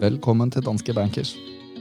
Velkommen 0.00 0.50
til 0.52 0.64
Danske 0.66 0.92
Bankers, 0.92 1.30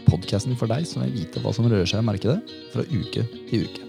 podkasten 0.05 0.55
for 0.55 0.71
deg 0.71 0.87
som 0.87 1.03
vil 1.03 1.11
vite 1.17 1.43
hva 1.43 1.51
som 1.51 1.67
rører 1.67 1.89
seg 1.91 1.99
i 1.99 2.07
markedet 2.07 2.37
fra 2.71 2.87
uke 2.87 3.25
til 3.49 3.65
uke. 3.67 3.83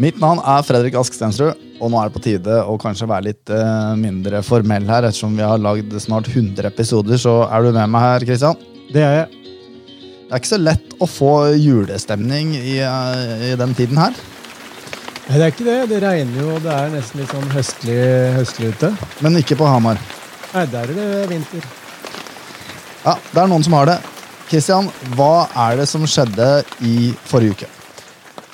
Mitt 0.00 0.16
navn 0.22 0.40
er 0.40 0.64
Fredrik 0.64 0.96
Ask 0.96 1.12
Stensrud, 1.12 1.52
og 1.76 1.92
nå 1.92 2.00
er 2.00 2.08
det 2.08 2.16
på 2.16 2.24
tide 2.24 2.58
å 2.64 2.80
kanskje 2.80 3.12
være 3.12 3.28
litt 3.28 3.52
eh, 3.52 3.92
mindre 4.00 4.40
formell 4.46 4.88
her, 4.88 5.04
ettersom 5.04 5.36
vi 5.36 5.44
har 5.44 5.60
lagd 5.60 5.92
snart 6.00 6.32
100 6.32 6.64
episoder, 6.72 7.20
så 7.20 7.42
er 7.44 7.60
du 7.60 7.74
med 7.76 7.92
meg 7.92 8.08
her, 8.08 8.24
Kristian? 8.32 8.56
Det 8.88 9.04
er 9.04 9.18
jeg. 9.20 9.28
Det 10.24 10.30
er 10.32 10.40
ikke 10.40 10.56
så 10.56 10.64
lett 10.64 10.96
å 10.96 11.06
få 11.06 11.34
julestemning 11.60 12.56
i, 12.56 12.78
eh, 12.80 13.50
i 13.52 13.58
den 13.60 13.76
tiden 13.76 14.00
her. 14.00 14.16
Nei, 15.24 15.38
det 15.38 15.44
er 15.44 15.52
ikke 15.54 15.64
det. 15.64 15.78
Det 15.88 16.00
regner 16.04 16.36
jo, 16.42 16.50
og 16.56 16.64
det 16.64 16.72
er 16.74 16.90
nesten 16.92 17.22
litt 17.22 17.30
sånn 17.32 17.46
høstlig, 17.54 18.00
høstlig 18.36 18.74
ute. 18.74 18.90
Men 19.24 19.38
ikke 19.40 19.56
på 19.56 19.68
Hamar. 19.68 20.00
Nei, 20.52 20.64
der 20.68 20.90
er 20.92 20.98
det 20.98 21.06
vinter. 21.30 21.64
Ja, 23.04 23.14
det 23.32 23.40
er 23.40 23.48
noen 23.48 23.64
som 23.64 23.76
har 23.78 23.88
det. 23.88 23.96
Kristian, 24.50 24.90
hva 25.16 25.46
er 25.64 25.80
det 25.80 25.86
som 25.88 26.04
skjedde 26.08 26.48
i 26.84 27.08
forrige 27.30 27.56
uke? 27.56 27.70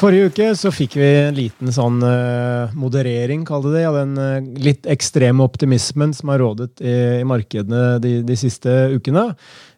Forrige 0.01 0.31
uke 0.31 0.47
så 0.57 0.71
fikk 0.73 0.95
vi 0.97 1.09
en 1.27 1.37
liten 1.37 1.75
sånn 1.75 1.99
uh, 2.07 2.71
moderering, 2.79 3.43
kall 3.45 3.67
det 3.67 3.75
det, 3.75 3.83
av 3.91 3.99
den 3.99 4.15
uh, 4.17 4.63
litt 4.63 4.87
ekstreme 4.89 5.45
optimismen 5.45 6.15
som 6.17 6.31
har 6.33 6.41
rådet 6.41 6.81
i, 6.81 6.95
i 7.19 7.27
markedene 7.29 7.99
de, 8.01 8.15
de, 8.25 8.39
siste 8.39 8.71
ukene. 8.95 9.27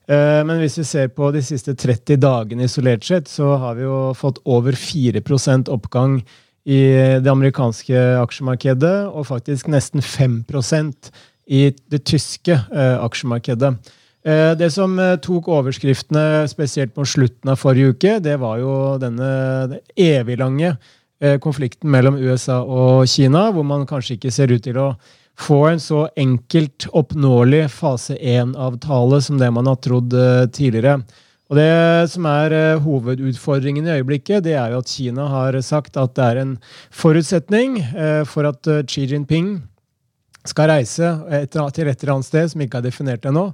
Uh, 0.07 0.45
men 0.47 0.61
hvis 0.61 0.79
vi 0.79 0.87
ser 0.87 1.11
på 1.17 1.33
de 1.35 1.43
siste 1.43 1.75
30 1.75 2.21
dagene 2.23 2.69
isolert 2.69 3.09
sett, 3.09 3.33
så 3.33 3.57
har 3.65 3.81
vi 3.81 3.89
jo 3.89 3.99
fått 4.19 4.45
over 4.45 4.77
4% 4.79 5.73
oppgang 5.73 6.21
i 6.65 6.83
det 7.23 7.31
amerikanske 7.31 7.99
aksjemarkedet, 8.21 9.09
og 9.11 9.27
faktisk 9.27 9.71
nesten 9.73 10.03
5% 10.05 11.11
i 11.51 11.65
det 11.91 12.05
tyske 12.07 12.55
aksjemarkedet. 12.73 13.75
Eh, 14.23 14.53
det 14.55 14.69
som 14.71 14.95
eh, 15.03 15.17
tok 15.19 15.49
overskriftene 15.51 16.47
spesielt 16.51 16.95
på 16.95 17.07
slutten 17.09 17.51
av 17.51 17.59
forrige 17.59 17.95
uke, 17.97 18.19
det 18.23 18.37
var 18.39 18.61
jo 18.61 18.75
denne 19.03 19.81
eviglange 19.99 20.77
eh, 20.77 21.41
konflikten 21.43 21.91
mellom 21.91 22.21
USA 22.23 22.61
og 22.63 23.09
Kina, 23.11 23.49
hvor 23.51 23.67
man 23.67 23.89
kanskje 23.91 24.21
ikke 24.21 24.31
ser 24.35 24.55
ut 24.55 24.63
til 24.63 24.79
å 24.79 24.93
få 25.43 25.59
en 25.73 25.83
så 25.83 26.05
enkelt 26.15 26.87
oppnåelig 26.95 27.65
fase 27.75 28.15
1-avtale 28.15 29.19
som 29.27 29.43
det 29.43 29.51
man 29.51 29.67
har 29.67 29.81
trodd 29.83 30.15
tidligere. 30.55 31.01
Og 31.53 31.59
Det 31.59 32.09
som 32.09 32.25
er 32.31 32.79
hovedutfordringen 32.81 33.85
i 33.85 33.99
øyeblikket, 33.99 34.41
det 34.47 34.55
er 34.57 34.73
jo 34.73 34.79
at 34.81 34.89
Kina 34.89 35.27
har 35.29 35.59
sagt 35.61 35.99
at 36.01 36.15
det 36.17 36.25
er 36.25 36.39
en 36.41 36.55
forutsetning 36.89 37.75
for 38.25 38.49
at 38.49 38.65
Xi 38.89 39.05
Jinping 39.05 39.59
skal 40.49 40.71
reise 40.71 41.11
til 41.53 41.61
et 41.61 41.77
eller 41.77 42.15
annet 42.15 42.25
sted 42.25 42.49
som 42.49 42.65
ikke 42.65 42.81
er 42.81 42.87
definert 42.87 43.29
ennå, 43.29 43.51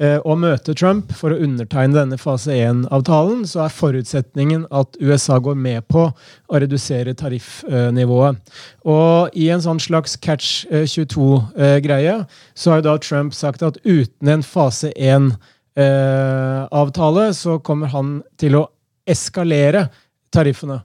og 0.00 0.36
møte 0.42 0.74
Trump 0.76 1.14
for 1.16 1.32
å 1.32 1.38
undertegne 1.40 1.96
denne 1.96 2.18
fase 2.20 2.52
1-avtalen, 2.52 3.46
så 3.48 3.62
er 3.64 3.72
forutsetningen 3.72 4.66
at 4.68 4.98
USA 5.00 5.38
går 5.40 5.56
med 5.56 5.88
på 5.88 6.10
å 6.12 6.60
redusere 6.60 7.16
tariffnivået. 7.16 8.36
Og 8.84 9.32
i 9.32 9.48
en 9.48 9.64
sånn 9.64 9.80
slags 9.80 10.18
catch 10.20 10.66
22-greie 10.68 12.18
så 12.52 12.74
har 12.74 12.82
jo 12.82 12.86
da 12.90 12.98
Trump 13.00 13.32
sagt 13.32 13.64
at 13.64 13.80
uten 13.88 14.28
en 14.28 14.44
fase 14.44 14.92
1-avtale 14.92 15.56
så 15.78 17.58
kommer 17.62 17.92
han 17.92 18.16
til 18.36 18.56
å 18.58 18.64
eskalere 19.06 19.86
tariffene. 20.32 20.80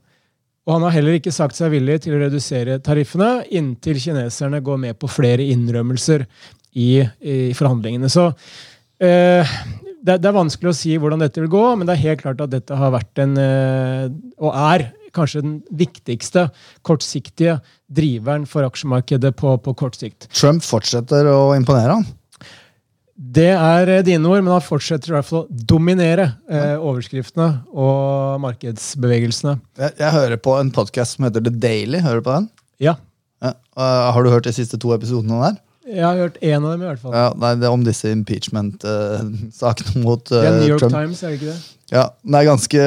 Og 0.65 0.73
han 0.73 0.85
har 0.87 0.95
heller 0.95 1.17
ikke 1.17 1.33
sagt 1.33 1.55
seg 1.57 1.73
villig 1.73 1.99
til 2.03 2.15
å 2.15 2.21
redusere 2.23 2.79
tariffene 2.81 3.45
inntil 3.53 3.99
kineserne 4.01 4.61
går 4.65 4.77
med 4.77 4.97
på 4.97 5.09
flere 5.11 5.43
innrømmelser 5.43 6.25
i, 6.73 7.03
i 7.21 7.53
forhandlingene. 7.57 8.09
Så 8.09 8.31
Eh, 8.95 9.55
det, 10.05 10.19
det, 10.21 10.29
er 10.29 10.35
vanskelig 10.35 10.71
å 10.71 10.77
si 10.77 10.93
hvordan 11.01 11.23
dette 11.23 11.41
vil 11.41 11.51
gå, 11.51 11.63
men 11.75 11.87
det 11.87 11.95
er 11.95 12.05
helt 12.05 12.21
klart 12.21 12.43
at 12.43 12.53
dette 12.53 12.77
har 12.79 12.93
vært 12.93 13.23
en, 13.23 13.33
eh, 13.41 14.05
og 14.39 14.53
er 14.53 14.89
kanskje 15.15 15.43
den 15.43 15.55
viktigste 15.75 16.49
kortsiktige 16.85 17.57
driveren 17.91 18.45
for 18.47 18.67
aksjemarkedet 18.67 19.31
på, 19.39 19.55
på 19.63 19.75
kort 19.79 19.97
sikt. 19.99 20.29
Trump 20.35 20.63
fortsetter 20.65 21.27
å 21.31 21.55
imponere, 21.55 21.99
han? 21.99 22.07
Det 23.15 23.47
er 23.47 23.89
eh, 23.93 24.03
dine 24.03 24.27
ord, 24.27 24.41
men 24.43 24.51
han 24.51 24.63
fortsetter 24.63 25.13
i 25.13 25.15
hvert 25.15 25.27
fall 25.27 25.45
å 25.45 25.59
dominere 25.71 26.27
eh, 26.51 26.73
overskriftene 26.75 27.61
og 27.71 28.41
markedsbevegelsene. 28.43 29.53
Jeg, 29.79 29.95
jeg 30.01 30.15
hører 30.17 30.41
på 30.43 30.57
en 30.59 30.71
podkast 30.75 31.15
som 31.15 31.27
heter 31.27 31.45
The 31.45 31.53
Daily. 31.53 32.01
Hører 32.03 32.19
du 32.19 32.25
på 32.25 32.33
den? 32.35 32.49
Ja. 32.83 32.97
ja. 33.39 33.53
Uh, 33.79 34.09
har 34.11 34.25
du 34.25 34.33
hørt 34.33 34.49
de 34.49 34.51
siste 34.55 34.79
to 34.81 34.91
episodene 34.97 35.39
der? 35.45 35.61
Jeg 35.85 36.03
har 36.03 36.19
hørt 36.19 36.41
én 36.41 36.57
av 36.59 36.73
dem, 36.73 36.83
i 36.83 36.89
hvert 36.89 36.99
fall. 37.05 37.15
Ja, 37.15 37.29
nei, 37.39 37.53
Det 37.61 37.69
er 37.69 37.77
om 37.77 37.85
disse 37.85 38.11
impeachment-sakene 38.11 39.95
uh, 39.95 40.03
mot 40.09 40.33
uh, 40.33 40.41
er 40.41 40.59
New 40.59 40.73
York 40.73 40.83
Trump. 40.83 40.97
Times, 40.97 41.23
er 41.23 41.31
det 41.31 41.39
ikke 41.39 41.53
det? 41.53 41.71
Ja, 41.93 42.05
Det 42.19 42.41
er 42.41 42.49
ganske, 42.49 42.83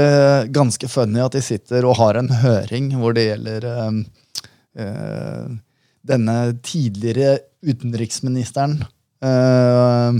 ganske 0.58 0.92
funny 0.92 1.24
at 1.24 1.38
de 1.38 1.44
sitter 1.46 1.88
og 1.88 1.96
har 2.02 2.20
en 2.20 2.28
høring 2.42 2.92
hvor 3.00 3.16
det 3.16 3.30
gjelder 3.30 3.68
uh, 3.72 5.56
denne 6.12 6.38
tidligere 6.60 7.38
utenriksministeren. 7.64 8.82
Uh, 9.24 10.18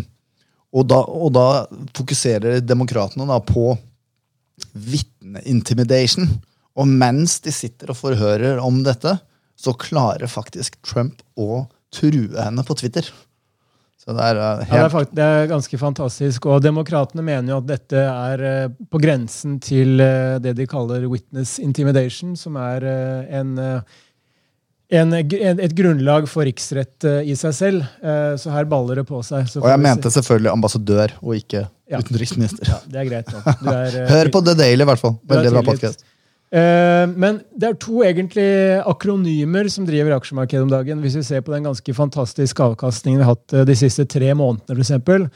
og, 0.75 0.85
da, 0.91 1.03
og, 1.07 1.31
da, 1.37 1.47
fokuserer 1.97 2.61
demokratene 2.65 3.39
på 3.47 3.71
vitneintimidation. 4.75 6.29
Og 6.79 6.91
mens 6.91 7.39
de 7.43 7.55
sitter 7.55 7.93
og 7.93 7.99
forhører 7.99 8.61
om 8.63 8.83
dette, 8.87 9.17
så 9.59 9.75
klarer 9.75 10.31
faktisk 10.31 10.79
Trump 10.87 11.23
å 11.39 11.65
true 11.95 12.37
henne 12.37 12.63
på 12.67 12.77
Twitter. 12.79 13.07
Så 13.99 14.15
det 14.15 14.25
er, 14.25 14.39
helt... 14.39 14.63
Eh, 14.63 14.69
ja, 14.69 14.75
det, 14.75 14.85
er 14.85 14.93
faktisk, 14.93 15.15
det 15.19 15.25
er 15.27 15.49
ganske 15.51 15.81
fantastisk. 15.81 16.47
Og 16.51 16.63
demokratene 16.63 17.25
mener 17.25 17.53
jo 17.53 17.63
at 17.63 17.71
dette 17.71 18.03
er 18.03 18.45
uh, 18.45 18.77
på 18.91 19.01
grensen 19.03 19.57
til 19.63 19.99
det 19.99 20.55
de 20.59 20.69
kaller 20.71 21.09
witness 21.11 21.57
intimidation, 21.63 22.37
som 22.39 22.59
er 22.61 22.87
uh, 22.87 24.05
en, 24.89 25.13
en, 25.13 25.59
et 25.61 25.75
grunnlag 25.77 26.29
for 26.31 26.49
riksrett 26.49 27.05
i 27.05 27.35
seg 27.37 27.57
selv. 27.57 27.89
så 28.41 28.53
her 28.55 28.69
baller 28.71 29.03
det 29.03 29.05
på 29.09 29.21
seg. 29.27 29.45
og 29.61 29.69
jeg 29.69 29.81
mente 29.85 30.13
selvfølgelig 30.15 30.53
ambassadør, 30.53 31.13
og 31.21 31.35
ikke 31.37 31.67
ja. 31.67 32.01
utenriksminister. 32.01 32.71
Ja, 32.71 32.79
det 32.89 33.03
er 33.03 33.11
greit. 33.11 33.35
Er, 33.35 33.99
Hør 34.15 34.31
på 34.33 34.43
The 34.47 34.55
Daily, 34.57 34.85
i 34.85 34.89
hvert 34.89 35.03
fall. 35.03 35.19
Veldig 35.29 35.53
bra 35.57 35.65
podkast. 35.67 36.07
Men 36.49 37.43
det 37.53 37.69
er 37.69 37.77
to 37.77 38.01
egentlig 38.07 38.49
akronymer 38.89 39.69
som 39.73 39.85
driver 39.89 40.17
aksjemarkedet 40.17 40.65
om 40.65 40.73
dagen. 40.73 41.03
Hvis 41.05 41.19
vi 41.21 41.27
ser 41.27 41.45
på 41.45 41.53
den 41.53 41.69
ganske 41.69 41.95
fantastiske 41.95 42.65
avkastningen 42.71 43.21
vi 43.21 43.27
har 43.27 43.37
hatt 43.37 43.57
de 43.69 43.77
siste 43.77 44.09
tre 44.09 44.33
månedene, 44.33 44.81
f.eks., 44.81 45.29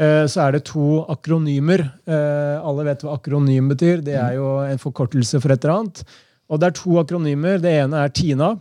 uh, 0.00 0.24
så 0.28 0.46
er 0.46 0.56
det 0.56 0.64
to 0.68 1.02
akronymer. 1.12 1.86
Alle 2.08 2.88
vet 2.88 3.04
hva 3.04 3.16
akronym 3.16 3.70
betyr. 3.72 4.04
Det 4.04 4.16
er 4.16 4.36
jo 4.38 4.58
en 4.64 4.80
forkortelse 4.80 5.40
for 5.40 5.52
et 5.52 5.64
eller 5.64 5.78
annet. 5.78 6.04
Og 6.50 6.60
det 6.60 6.70
er 6.70 6.76
to 6.80 6.98
akronymer. 7.00 7.60
Det 7.62 7.72
ene 7.84 8.04
er 8.04 8.12
TINA, 8.12 8.54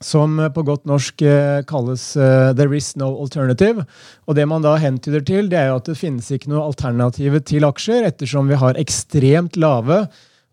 som 0.00 0.38
på 0.54 0.64
godt 0.64 0.86
norsk 0.88 1.22
kalles 1.68 2.04
There 2.16 2.76
is 2.76 2.94
no 2.96 3.10
alternative. 3.20 3.84
Og 4.24 4.38
det 4.38 4.46
man 4.48 4.64
da 4.64 4.78
hentyder 4.80 5.24
til, 5.28 5.50
det 5.52 5.58
er 5.60 5.68
jo 5.68 5.76
at 5.82 5.90
det 5.90 5.98
finnes 6.00 6.30
ikke 6.32 6.48
noe 6.52 6.64
alternativ 6.70 7.36
til 7.44 7.68
aksjer, 7.68 8.08
ettersom 8.08 8.48
vi 8.48 8.58
har 8.62 8.80
ekstremt 8.80 9.60
lave 9.60 10.06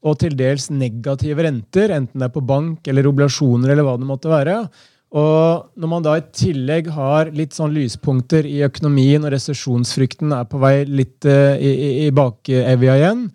og 0.06 0.20
til 0.22 0.36
dels 0.38 0.70
negative 0.74 1.44
renter, 1.46 1.94
enten 1.96 2.22
det 2.22 2.30
er 2.30 2.36
på 2.36 2.46
bank 2.46 2.88
eller 2.90 3.10
oblasjoner 3.10 3.74
eller 3.74 3.88
hva 3.88 3.98
det 4.00 4.10
måtte 4.10 4.32
være. 4.32 4.60
Og 5.18 5.70
når 5.80 5.90
man 5.90 6.04
da 6.04 6.18
i 6.20 6.26
tillegg 6.36 6.90
har 6.92 7.32
litt 7.36 7.56
sånn 7.56 7.76
lyspunkter 7.76 8.48
i 8.48 8.60
økonomien, 8.68 9.24
og 9.24 9.32
resesjonsfrykten 9.34 10.34
er 10.36 10.50
på 10.52 10.60
vei 10.62 10.82
litt 10.90 11.28
uh, 11.28 11.56
i, 11.56 11.72
i, 11.72 12.10
i 12.10 12.76
igjen, 12.76 13.30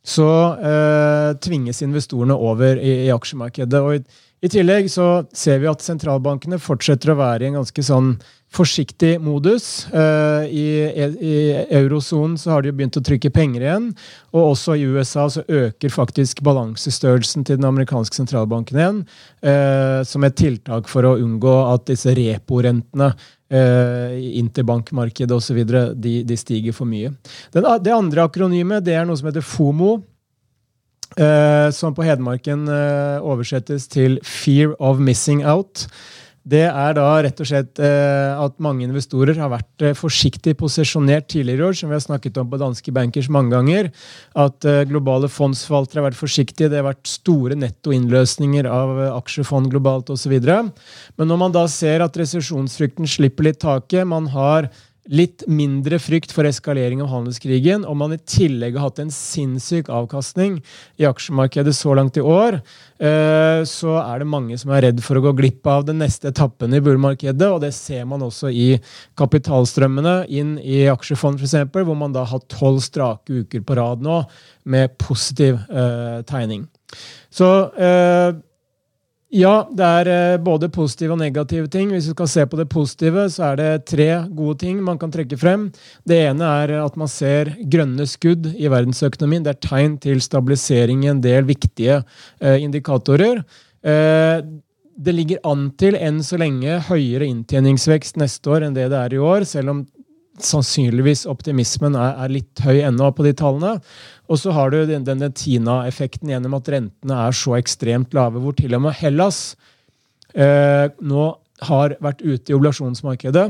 så 0.00 0.30
uh, 0.56 1.36
tvinges 1.44 1.82
investorene 1.84 2.34
over 2.34 2.80
i, 2.80 3.04
i 3.04 3.12
aksjemarkedet. 3.12 3.82
Og 3.84 4.00
i, 4.00 4.24
i, 4.40 4.48
tillegg 4.48 4.90
så 4.90 5.24
ser 5.36 5.60
vi 5.62 5.68
at 5.70 5.82
sentralbankene 5.84 6.60
fortsetter 6.60 7.12
å 7.12 7.18
være 7.20 7.44
i 7.44 7.50
en 7.50 7.58
ganske 7.60 7.84
sånn 7.84 8.14
forsiktig 8.50 9.14
modus. 9.22 9.86
Uh, 9.94 10.42
I, 10.50 10.66
i 11.22 11.34
eurosonen 11.78 12.38
så 12.40 12.56
har 12.56 12.64
de 12.64 12.72
begynt 12.74 12.98
å 12.98 13.04
trykke 13.06 13.30
penger 13.34 13.66
igjen. 13.66 13.90
Og 14.34 14.54
også 14.54 14.74
i 14.74 14.86
USA 14.90 15.28
så 15.30 15.44
øker 15.46 15.92
faktisk 15.94 16.42
balansestørrelsen 16.46 17.46
til 17.46 17.60
den 17.60 17.68
amerikanske 17.68 18.18
sentralbanken 18.18 18.80
igjen. 18.80 19.02
Uh, 19.44 20.00
som 20.08 20.26
et 20.26 20.38
tiltak 20.40 20.90
for 20.90 21.06
å 21.06 21.18
unngå 21.20 21.54
at 21.70 21.86
disse 21.90 22.14
reporentene 22.18 23.14
i 23.50 24.36
interbankmarkedet 24.38 25.34
osv. 25.34 25.56
De, 25.98 26.12
de 26.22 26.36
stiger 26.38 26.70
for 26.70 26.86
mye. 26.86 27.08
Den, 27.50 27.64
det 27.82 27.90
andre 27.90 28.22
akronymet 28.28 28.84
det 28.86 28.94
er 28.94 29.08
noe 29.08 29.18
som 29.18 29.26
heter 29.26 29.42
FOMO. 29.42 29.96
Som 31.74 31.94
på 31.96 32.06
Hedmarken 32.06 32.68
oversettes 32.70 33.88
til 33.90 34.20
Fear 34.22 34.76
of 34.78 35.00
Missing 35.02 35.44
Out. 35.44 35.88
det 36.50 36.62
er 36.64 36.94
da 36.96 37.04
rett 37.20 37.40
og 37.42 37.46
slett 37.46 37.80
uh, 37.82 38.38
at 38.40 38.54
mange 38.64 38.86
investorer 38.86 39.36
har 39.36 39.50
vært 39.52 39.84
forsiktig 39.98 40.54
posisjonert 40.58 41.28
tidligere 41.28 41.60
i 41.60 41.66
år, 41.68 41.76
som 41.76 41.90
vi 41.90 41.98
har 41.98 42.02
snakket 42.04 42.40
om 42.40 42.48
på 42.48 42.60
danske 42.62 42.94
bankers 42.96 43.28
mange 43.28 43.52
ganger. 43.52 43.90
At 44.38 44.64
globale 44.88 45.28
fondsforvaltere 45.28 46.00
har 46.00 46.08
vært 46.08 46.20
forsiktige. 46.20 46.70
Det 46.72 46.80
har 46.80 46.88
vært 46.88 47.10
store 47.10 47.58
nettoinnløsninger 47.60 48.70
av 48.70 49.02
aksjefond 49.20 49.68
globalt 49.70 50.10
osv. 50.14 50.38
Men 50.40 51.28
når 51.28 51.42
man 51.44 51.54
da 51.54 51.66
ser 51.68 52.06
at 52.06 52.16
resesjonsfrykten 52.18 53.10
slipper 53.10 53.50
litt 53.50 53.60
taket, 53.62 54.08
man 54.08 54.30
har 54.32 54.70
litt 55.08 55.46
mindre 55.48 55.96
frykt 56.02 56.32
for 56.34 56.44
eskalering 56.44 57.00
av 57.02 57.08
handelskrigen, 57.10 57.86
om 57.88 57.98
man 58.02 58.12
i 58.14 58.18
tillegg 58.20 58.76
har 58.76 58.90
hatt 58.90 59.00
en 59.02 59.12
sinnssyk 59.14 59.88
avkastning 59.88 60.58
i 61.00 61.06
aksjemarkedet 61.08 61.72
så 61.76 61.94
langt 61.96 62.18
i 62.20 62.24
år, 62.24 62.60
eh, 63.00 63.62
så 63.64 63.96
er 64.02 64.20
det 64.20 64.28
mange 64.28 64.58
som 64.60 64.74
er 64.74 64.84
redd 64.88 65.00
for 65.04 65.16
å 65.16 65.24
gå 65.24 65.32
glipp 65.40 65.66
av 65.66 65.86
den 65.88 66.02
neste 66.04 66.30
etappen 66.30 66.76
i 66.76 66.82
bullmarkedet, 66.84 67.48
og 67.48 67.62
det 67.64 67.72
ser 67.76 68.04
man 68.10 68.26
også 68.26 68.52
i 68.52 68.68
kapitalstrømmene 69.18 70.26
inn 70.28 70.58
i 70.60 70.84
aksjefond, 70.92 71.40
f.eks., 71.40 71.72
hvor 71.72 71.96
man 71.96 72.14
da 72.14 72.26
har 72.28 72.44
tolv 72.52 72.82
strake 72.84 73.42
uker 73.46 73.64
på 73.64 73.80
rad 73.80 74.04
nå 74.04 74.20
med 74.68 74.98
positiv 75.00 75.58
eh, 75.70 76.20
tegning. 76.28 76.68
Så 77.32 77.48
eh, 77.78 78.36
ja, 79.30 79.52
det 79.70 79.86
er 79.86 80.08
eh, 80.10 80.40
både 80.42 80.68
positive 80.74 81.14
og 81.14 81.20
negative 81.20 81.68
ting. 81.70 81.92
Hvis 81.94 82.08
vi 82.10 82.14
skal 82.16 82.30
se 82.32 82.46
på 82.50 82.58
det 82.58 82.66
positive, 82.72 83.28
så 83.30 83.52
er 83.52 83.60
det 83.60 83.84
tre 83.86 84.08
gode 84.26 84.58
ting 84.64 84.80
man 84.82 84.98
kan 84.98 85.12
trekke 85.14 85.38
frem. 85.38 85.68
Det 86.02 86.18
ene 86.32 86.48
er 86.64 86.72
at 86.80 86.96
man 86.98 87.10
ser 87.10 87.52
grønne 87.70 88.08
skudd 88.10 88.48
i 88.56 88.66
verdensøkonomien. 88.72 89.46
Det 89.46 89.54
er 89.54 89.68
tegn 89.68 89.94
til 90.02 90.18
stabilisering 90.24 91.04
i 91.06 91.12
en 91.12 91.22
del 91.22 91.46
viktige 91.46 92.00
eh, 92.02 92.58
indikatorer. 92.58 93.44
Eh, 93.86 94.42
det 95.00 95.14
ligger 95.14 95.46
an 95.48 95.70
til 95.80 95.94
enn 95.96 96.18
så 96.26 96.36
lenge 96.40 96.80
høyere 96.90 97.30
inntjeningsvekst 97.30 98.18
neste 98.20 98.50
år 98.50 98.66
enn 98.66 98.74
det 98.76 98.90
det 98.90 98.98
er 98.98 99.14
i 99.14 99.22
år, 99.22 99.46
selv 99.48 99.72
om 99.72 99.84
sannsynligvis 100.40 101.26
optimismen 101.30 101.96
er, 101.98 102.14
er 102.24 102.32
litt 102.32 102.62
høy 102.64 102.80
ennå 102.86 103.10
på 103.16 103.26
de 103.26 103.34
tallene. 103.36 103.78
Og 104.30 104.38
så 104.40 104.54
har 104.54 104.72
du 104.72 104.84
den, 104.88 105.04
denne 105.06 105.30
Tina-effekten 105.34 106.30
gjennom 106.30 106.54
at 106.60 106.70
rentene 106.70 107.22
er 107.26 107.36
så 107.36 107.56
ekstremt 107.58 108.14
lave, 108.16 108.42
hvor 108.42 108.54
til 108.56 108.76
og 108.78 108.86
med 108.86 108.96
Hellas 109.00 109.56
eh, 110.34 110.86
nå 111.02 111.26
har 111.66 111.96
vært 112.00 112.22
ute 112.24 112.52
i 112.52 112.56
oblasjonsmarkedet 112.56 113.48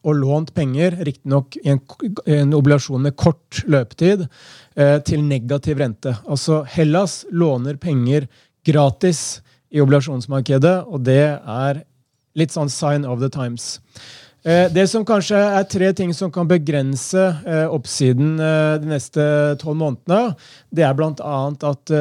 og 0.00 0.16
lånt 0.16 0.54
penger, 0.56 0.96
riktignok 1.04 1.58
i 1.60 1.74
en, 1.74 1.80
en 2.24 2.54
obligasjon 2.56 3.02
med 3.04 3.16
kort 3.20 3.60
løpetid, 3.68 4.24
eh, 4.80 4.96
til 5.04 5.24
negativ 5.26 5.80
rente. 5.82 6.14
Altså 6.24 6.62
Hellas 6.72 7.22
låner 7.30 7.76
penger 7.80 8.26
gratis 8.66 9.42
i 9.70 9.82
oblasjonsmarkedet, 9.82 10.76
og 10.88 11.04
det 11.04 11.36
er 11.36 11.84
litt 12.38 12.54
sånn 12.54 12.72
sign 12.72 13.04
of 13.04 13.20
the 13.20 13.28
times. 13.32 13.78
Eh, 14.40 14.70
det 14.72 14.86
som 14.88 15.04
kanskje 15.04 15.36
er 15.36 15.68
tre 15.68 15.90
ting 15.96 16.14
som 16.16 16.30
kan 16.32 16.48
begrense 16.48 17.20
eh, 17.44 17.66
oppsiden 17.68 18.38
eh, 18.40 18.78
de 18.80 18.88
neste 18.88 19.22
tolv 19.60 19.76
månedene, 19.82 20.34
det 20.72 20.86
er 20.86 20.96
bl.a. 20.96 21.38
at 21.68 21.96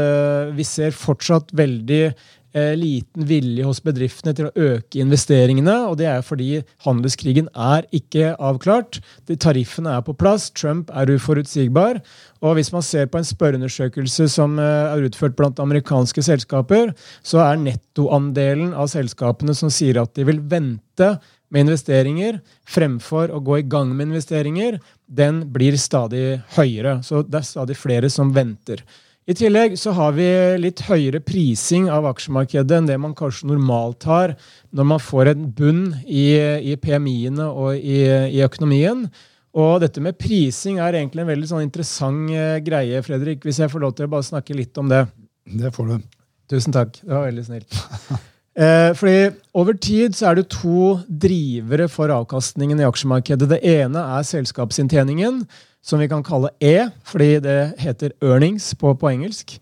vi 0.56 0.65
ser 0.68 0.95
fortsatt 0.95 1.51
veldig 1.56 2.03
liten 2.50 3.27
vilje 3.30 3.62
hos 3.62 3.77
bedriftene 3.86 4.31
til 4.33 4.47
å 4.47 4.63
øke 4.74 4.97
investeringene. 5.03 5.75
og 5.86 6.00
Det 6.00 6.07
er 6.09 6.24
fordi 6.25 6.63
handelskrigen 6.81 7.45
er 7.53 7.86
ikke 7.94 8.31
avklart. 8.41 8.97
Tariffene 9.30 9.94
er 9.94 10.01
på 10.01 10.15
plass. 10.18 10.47
Trump 10.57 10.89
er 10.89 11.12
uforutsigbar. 11.13 12.00
Og 12.41 12.57
Hvis 12.57 12.71
man 12.74 12.81
ser 12.81 13.06
på 13.06 13.21
en 13.21 13.30
spørreundersøkelse 13.30 14.25
som 14.33 14.57
er 14.57 15.06
utført 15.06 15.38
blant 15.38 15.62
amerikanske 15.62 16.25
selskaper, 16.25 16.95
så 17.21 17.44
er 17.45 17.62
nettoandelen 17.62 18.74
av 18.74 18.89
selskapene 18.89 19.53
som 19.53 19.69
sier 19.69 20.01
at 20.01 20.18
de 20.18 20.25
vil 20.25 20.41
vente 20.41 21.13
med 21.50 21.66
investeringer 21.66 22.40
fremfor 22.69 23.34
å 23.34 23.42
gå 23.44 23.60
i 23.60 23.68
gang 23.68 23.92
med 23.94 24.10
investeringer, 24.12 24.80
den 25.06 25.44
blir 25.54 25.78
stadig 25.81 26.40
høyere. 26.56 27.00
Så 27.06 27.24
det 27.25 27.42
er 27.42 27.48
stadig 27.48 27.78
flere 27.80 28.10
som 28.13 28.34
venter. 28.36 28.84
I 29.30 29.36
tillegg 29.38 29.75
så 29.78 29.92
har 29.94 30.16
vi 30.18 30.25
litt 30.57 30.81
høyere 30.88 31.19
prising 31.22 31.86
av 31.94 32.07
aksjemarkedet 32.10 32.80
enn 32.80 32.88
det 32.90 32.96
man 32.98 33.13
kanskje 33.18 33.51
normalt 33.51 34.07
har 34.10 34.34
når 34.74 34.88
man 34.90 35.04
får 35.06 35.30
en 35.34 35.44
bunn 35.54 35.84
i, 36.06 36.31
i 36.72 36.74
PMI-ene 36.81 37.46
og 37.46 37.78
i, 37.78 38.00
i, 38.10 38.40
økonomien. 38.42 39.06
Og 39.54 39.84
dette 39.84 40.01
med 40.01 40.18
prising 40.18 40.80
er 40.81 40.98
egentlig 40.98 41.25
en 41.25 41.30
veldig 41.30 41.51
sånn 41.51 41.68
interessant 41.68 42.34
eh, 42.34 42.57
greie, 42.66 43.04
Fredrik. 43.06 43.46
Hvis 43.46 43.62
jeg 43.62 43.69
får 43.69 43.86
lov 43.86 43.94
til 43.98 44.10
å 44.10 44.13
bare 44.16 44.25
snakke 44.25 44.57
litt 44.57 44.78
om 44.81 44.90
det. 44.90 45.04
Det 45.46 45.74
får 45.78 45.94
du. 45.94 46.10
Tusen 46.50 46.74
takk. 46.74 46.98
Det 47.04 47.13
var 47.13 47.30
veldig 47.30 47.46
snilt. 47.46 47.80
Eh, 48.59 48.91
fordi 48.97 49.31
Over 49.56 49.75
tid 49.79 50.15
så 50.15 50.29
er 50.29 50.39
det 50.39 50.50
to 50.51 51.00
drivere 51.07 51.88
for 51.91 52.11
avkastningen 52.11 52.79
i 52.79 52.88
aksjemarkedet. 52.88 53.47
Det 53.50 53.59
ene 53.63 54.03
er 54.17 54.27
selskapsinntjeningen, 54.27 55.41
som 55.81 56.00
vi 56.00 56.07
kan 56.11 56.23
kalle 56.23 56.51
E, 56.61 56.89
fordi 57.07 57.39
det 57.44 57.59
heter 57.79 58.13
earnings 58.21 58.73
på, 58.75 58.94
på 59.00 59.09
engelsk. 59.09 59.57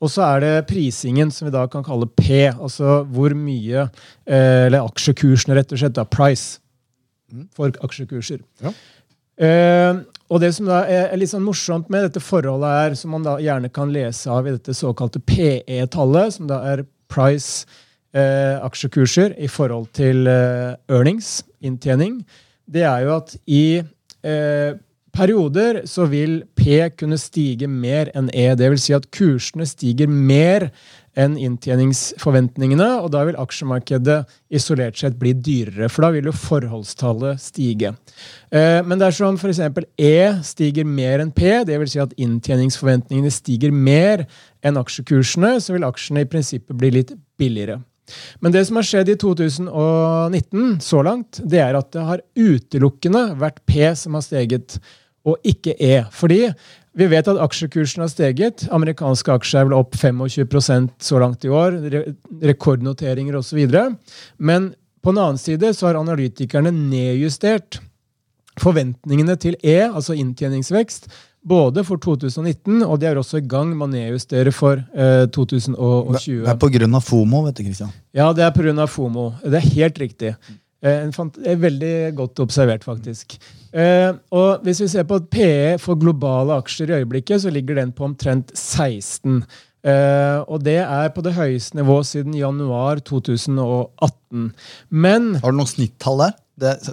Og 0.00 0.10
så 0.10 0.24
er 0.24 0.40
det 0.42 0.68
prisingen, 0.70 1.30
som 1.30 1.46
vi 1.46 1.54
da 1.54 1.66
kan 1.70 1.84
kalle 1.86 2.08
P, 2.08 2.48
altså 2.50 3.02
hvor 3.10 3.34
mye 3.36 3.84
eh, 4.26 4.66
Eller 4.66 4.80
aksjekursene, 4.82 5.54
rett 5.58 5.72
og 5.72 5.82
slett. 5.82 5.94
da, 5.98 6.06
Price 6.08 6.58
mm. 7.32 7.50
for 7.54 7.74
aksjekurser. 7.84 8.40
Ja. 8.64 8.72
Eh, 9.40 10.00
og 10.30 10.40
det 10.42 10.52
som 10.56 10.66
da 10.68 10.84
er 10.86 11.14
litt 11.18 11.32
sånn 11.32 11.46
morsomt 11.46 11.90
med 11.90 12.06
dette 12.06 12.22
forholdet, 12.22 12.70
er, 12.70 12.96
som 12.98 13.14
man 13.14 13.26
da 13.26 13.38
gjerne 13.42 13.70
kan 13.72 13.92
lese 13.92 14.30
av 14.30 14.46
i 14.46 14.56
dette 14.56 14.74
såkalte 14.76 15.22
PE-tallet, 15.26 16.36
som 16.36 16.50
da 16.50 16.60
er 16.72 16.84
price 17.10 17.66
aksjekurser 18.18 19.36
i 19.38 19.48
forhold 19.50 19.90
til 19.96 20.26
eh, 20.30 20.76
earnings, 20.90 21.40
inntjening, 21.62 22.20
det 22.70 22.86
er 22.86 23.04
jo 23.06 23.16
at 23.16 23.34
i 23.46 23.64
eh, 23.80 24.78
perioder 25.14 25.82
så 25.90 26.06
vil 26.10 26.40
P 26.58 26.78
kunne 26.98 27.18
stige 27.20 27.68
mer 27.70 28.10
enn 28.16 28.30
E. 28.34 28.48
Det 28.54 28.70
vil 28.72 28.80
si 28.80 28.94
at 28.96 29.08
kursene 29.14 29.66
stiger 29.68 30.10
mer 30.10 30.70
enn 31.18 31.34
inntjeningsforventningene, 31.34 32.86
og 33.02 33.10
da 33.14 33.24
vil 33.26 33.38
aksjemarkedet 33.40 34.20
isolert 34.54 35.00
sett 35.00 35.16
bli 35.18 35.32
dyrere, 35.34 35.88
for 35.90 36.06
da 36.06 36.12
vil 36.14 36.30
jo 36.30 36.34
forholdstallet 36.36 37.42
stige. 37.42 37.92
Eh, 38.54 38.78
men 38.86 39.02
dersom 39.02 39.38
f.eks. 39.40 39.60
E 39.98 40.14
stiger 40.46 40.86
mer 40.86 41.24
enn 41.24 41.34
P, 41.34 41.50
dvs. 41.66 41.96
Si 41.96 42.02
at 42.02 42.14
inntjeningsforventningene 42.14 43.34
stiger 43.34 43.74
mer 43.74 44.26
enn 44.62 44.78
aksjekursene, 44.80 45.56
så 45.58 45.74
vil 45.74 45.88
aksjene 45.88 46.24
i 46.24 46.30
prinsippet 46.30 46.78
bli 46.78 46.94
litt 47.00 47.14
billigere. 47.40 47.80
Men 48.40 48.54
det 48.54 48.64
som 48.68 48.78
har 48.80 48.86
skjedd 48.86 49.12
i 49.12 49.18
2019 49.20 50.78
så 50.84 51.02
langt, 51.06 51.40
det 51.42 51.62
er 51.64 51.78
at 51.78 51.90
det 51.94 52.06
har 52.06 52.24
utelukkende 52.38 53.24
vært 53.40 53.62
P 53.68 53.90
som 53.98 54.18
har 54.18 54.24
steget, 54.26 54.78
og 55.28 55.36
ikke 55.44 55.74
E. 55.76 56.04
Fordi 56.16 56.46
vi 56.96 57.06
vet 57.06 57.28
at 57.30 57.38
aksjekursen 57.44 58.02
har 58.02 58.10
steget. 58.10 58.64
Amerikanske 58.74 59.34
aksjer 59.36 59.62
er 59.62 59.68
vel 59.68 59.76
opp 59.78 59.94
25% 59.94 60.90
så 61.02 61.20
langt 61.22 61.44
i 61.46 61.52
år. 61.52 61.76
Rekordnoteringer 62.42 63.36
osv. 63.38 63.60
Men 64.38 64.72
på 65.00 65.12
den 65.12 65.22
annen 65.22 65.40
side 65.40 65.70
så 65.76 65.90
har 65.90 66.00
analytikerne 66.00 66.72
nedjustert 66.74 67.78
forventningene 68.60 69.36
til 69.40 69.56
E, 69.62 69.78
altså 69.86 70.16
inntjeningsvekst, 70.18 71.06
både 71.40 71.84
for 71.88 72.00
2019, 72.02 72.82
og 72.84 72.98
de 73.00 73.08
er 73.08 73.18
også 73.20 73.40
i 73.40 73.46
gang 73.48 73.72
med 73.72 73.88
å 73.88 73.92
nedjustere 73.94 74.52
for 74.52 74.80
eh, 74.92 75.26
2020. 75.32 76.42
Det 76.44 76.52
er 76.52 76.58
pga. 76.60 77.00
FOMO, 77.00 77.44
vet 77.46 77.60
du, 77.60 77.64
Christian. 77.68 77.94
Ja, 78.16 78.30
det 78.36 78.44
er 78.44 78.52
pga. 78.56 78.86
FOMO. 78.90 79.30
Det 79.44 79.60
er 79.60 79.70
helt 79.76 80.02
riktig. 80.02 80.34
Eh, 80.80 81.08
er 81.08 81.64
veldig 81.64 81.94
godt 82.16 82.44
observert, 82.44 82.84
faktisk. 82.84 83.38
Eh, 83.72 84.12
og 84.32 84.62
Hvis 84.64 84.80
vi 84.84 84.92
ser 84.92 85.08
på 85.08 85.20
PE 85.30 85.78
for 85.80 86.00
globale 86.00 86.60
aksjer 86.60 86.90
i 86.90 87.00
øyeblikket, 87.00 87.42
så 87.42 87.50
ligger 87.50 87.80
den 87.80 87.92
på 87.92 88.04
omtrent 88.10 88.52
16. 88.56 89.42
Uh, 89.80 90.44
og 90.44 90.60
det 90.60 90.76
er 90.82 91.06
på 91.08 91.22
det 91.24 91.32
høyeste 91.38 91.78
nivået 91.78 92.04
siden 92.04 92.34
januar 92.36 93.00
2018. 93.00 94.50
Men 94.92 95.30
Har 95.40 95.54
du 95.54 95.56
noe 95.56 95.70
snittall 95.70 96.20
der? 96.20 96.34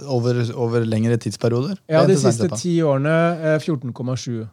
Over, 0.06 0.40
over, 0.54 0.84
lengre 0.88 1.18
tidsperioder? 1.20 1.78
Ja, 1.90 2.04
de 2.08 2.16
siste 2.18 2.48
ti 2.56 2.78
årene 2.82 3.14
uh, 3.40 3.56
14,7. 3.60 4.46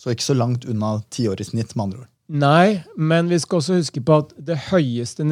Så 0.00 0.14
ikke 0.14 0.24
så 0.24 0.36
langt 0.36 0.64
unna 0.64 0.98
tiår 1.12 1.42
i 1.42 1.46
snitt, 1.50 1.74
med 1.76 1.88
andre 1.88 2.02
ord? 2.04 2.10
Nei, 2.30 2.80
men 2.96 3.28
vi 3.30 3.40
skal 3.42 3.58
også 3.58 3.80
huske 3.80 4.02
på 4.06 4.20
at 4.22 4.32
det 4.46 4.56
høyeste, 4.70 5.26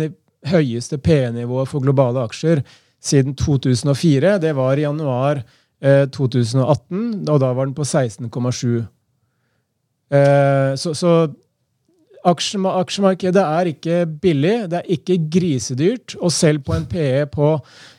høyeste 0.50 0.98
P-nivået 0.98 1.70
for 1.70 1.84
globale 1.84 2.24
aksjer 2.26 2.64
siden 2.98 3.36
2004, 3.38 4.38
det 4.42 4.54
var 4.58 4.78
i 4.78 4.82
januar 4.82 5.42
eh, 5.80 6.08
2018, 6.10 7.28
og 7.30 7.40
da 7.40 7.52
var 7.54 7.68
den 7.68 7.74
på 7.76 7.86
16,7. 7.86 8.80
Eh, 10.10 10.72
så, 10.80 10.94
så 10.94 11.12
Aksjemarkedet 12.28 13.42
er 13.42 13.70
ikke 13.72 14.02
billig, 14.22 14.56
det 14.70 14.80
er 14.80 14.90
ikke 14.96 15.18
grisedyrt. 15.32 16.16
Og 16.20 16.32
selv 16.34 16.64
på 16.66 16.76
en 16.76 16.86
PE 16.88 17.26
på 17.32 17.54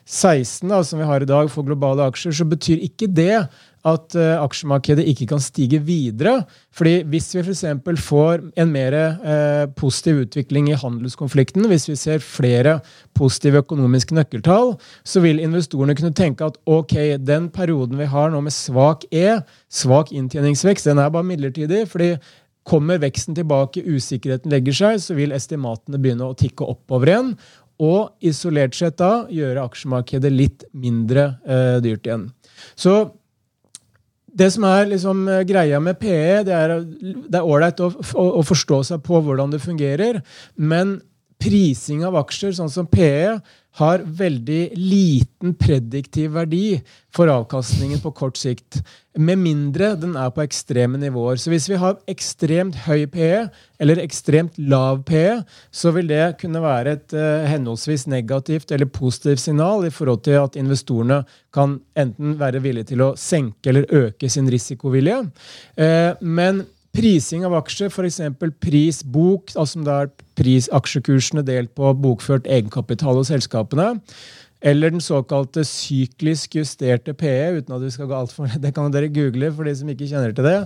16, 0.09 0.69
da, 0.69 0.81
som 0.83 0.99
vi 0.99 1.07
har 1.09 1.21
i 1.21 1.29
dag 1.29 1.49
for 1.53 1.67
globale 1.67 2.07
aksjer, 2.09 2.33
så 2.39 2.47
betyr 2.49 2.81
ikke 2.85 3.09
det 3.13 3.43
at 3.87 4.15
uh, 4.17 4.41
aksjemarkedet 4.43 5.05
ikke 5.07 5.27
kan 5.29 5.39
stige 5.39 5.79
videre. 5.79 6.43
fordi 6.71 7.03
hvis 7.07 7.29
vi 7.35 7.39
f.eks. 7.39 7.63
får 8.03 8.41
en 8.59 8.71
mer 8.71 8.95
uh, 8.95 9.71
positiv 9.75 10.25
utvikling 10.25 10.69
i 10.69 10.75
handelskonflikten, 10.75 11.67
hvis 11.67 11.87
vi 11.89 11.95
ser 11.95 12.19
flere 12.19 12.79
positive 13.15 13.63
økonomiske 13.63 14.15
nøkkeltall, 14.15 14.75
så 15.03 15.19
vil 15.23 15.39
investorene 15.39 15.95
kunne 15.95 16.13
tenke 16.13 16.45
at 16.45 16.57
ok, 16.65 16.95
den 17.23 17.49
perioden 17.49 17.97
vi 17.97 18.05
har 18.05 18.29
nå 18.29 18.41
med 18.41 18.51
svak 18.51 19.05
E, 19.11 19.39
svak 19.69 20.11
inntjeningsvekst, 20.11 20.85
den 20.85 20.99
er 20.99 21.09
bare 21.09 21.23
midlertidig. 21.23 21.87
fordi 21.87 22.17
Kommer 22.67 22.99
veksten 23.01 23.37
tilbake, 23.37 23.83
usikkerheten 23.85 24.51
legger 24.53 24.75
seg, 24.75 24.99
så 25.01 25.15
vil 25.17 25.33
estimatene 25.35 26.01
begynne 26.01 26.27
å 26.27 26.37
tikke 26.37 26.67
oppover 26.69 27.13
igjen. 27.13 27.31
Og 27.79 28.11
isolert 28.25 28.75
sett 28.75 28.97
da 28.99 29.23
gjøre 29.31 29.63
aksjemarkedet 29.63 30.31
litt 30.33 30.65
mindre 30.75 31.31
eh, 31.47 31.77
dyrt 31.83 32.09
igjen. 32.09 32.27
Så 32.75 32.97
det 34.39 34.49
som 34.53 34.65
er 34.67 34.89
liksom 34.91 35.23
eh, 35.31 35.43
greia 35.47 35.79
med 35.83 35.99
PE, 35.99 36.43
det 36.47 36.55
er 36.55 36.75
ålreit 37.39 37.79
å, 37.83 37.89
å, 37.89 38.25
å, 38.39 38.43
forstå 38.45 38.81
seg 38.91 39.03
på 39.05 39.21
hvordan 39.25 39.53
det 39.53 39.61
fungerer, 39.63 40.21
men 40.55 40.99
prising 41.39 42.03
av 42.07 42.17
aksjer, 42.19 42.53
sånn 42.57 42.71
som 42.71 42.87
PE, 42.89 43.39
har 43.79 44.01
veldig 44.03 44.73
liten 44.75 45.53
prediktiv 45.55 46.33
verdi 46.35 46.79
for 47.15 47.29
avkastningen 47.31 48.01
på 48.03 48.11
kort 48.17 48.39
sikt. 48.39 48.81
Med 49.19 49.39
mindre 49.39 49.93
den 49.99 50.17
er 50.19 50.31
på 50.35 50.43
ekstreme 50.43 50.99
nivåer. 50.99 51.37
Så 51.39 51.51
hvis 51.53 51.69
vi 51.69 51.77
har 51.79 51.99
ekstremt 52.11 52.81
høy 52.87 53.05
PE 53.13 53.45
eller 53.79 54.01
ekstremt 54.03 54.57
lav 54.59 55.03
PE, 55.07 55.37
så 55.71 55.93
vil 55.95 56.09
det 56.11 56.39
kunne 56.41 56.63
være 56.63 56.97
et 56.97 57.15
uh, 57.15 57.45
henholdsvis 57.47 58.07
negativt 58.11 58.73
eller 58.75 58.89
positivt 58.91 59.43
signal 59.45 59.87
i 59.87 59.93
forhold 59.93 60.25
til 60.27 60.41
at 60.41 60.59
investorene 60.59 61.21
kan 61.55 61.77
enten 61.99 62.35
være 62.41 62.63
villige 62.65 62.91
til 62.91 63.05
å 63.05 63.13
senke 63.19 63.71
eller 63.71 63.87
øke 63.95 64.31
sin 64.33 64.49
risikovilje. 64.51 65.21
Uh, 65.79 66.19
men 66.19 66.65
Prising 66.95 67.45
av 67.45 67.53
aksjer, 67.59 67.91
f.eks. 67.93 68.19
pris 68.61 69.03
bok, 69.05 69.53
altså 69.53 69.83
da 69.85 70.01
er 70.05 70.11
pris 70.39 70.69
aksjekursene 70.73 71.43
delt 71.45 71.75
på 71.77 71.91
bokført 72.01 72.49
egenkapital 72.49 73.19
hos 73.19 73.29
selskapene, 73.29 73.91
eller 74.59 74.91
den 74.91 75.03
såkalte 75.03 75.63
syklisk 75.67 76.57
justerte 76.57 77.13
PE, 77.15 77.61
uten 77.61 77.75
at 77.77 77.83
vi 77.85 77.93
skal 77.93 78.09
gå 78.09 78.17
alt 78.17 78.33
for 78.35 78.51
det 78.63 78.73
kan 78.75 78.93
dere 78.93 79.11
google 79.13 79.51
for 79.55 79.69
de 79.69 79.75
som 79.77 79.91
ikke 79.91 80.09
kjenner 80.09 80.33
til 80.35 80.47
det, 80.49 80.57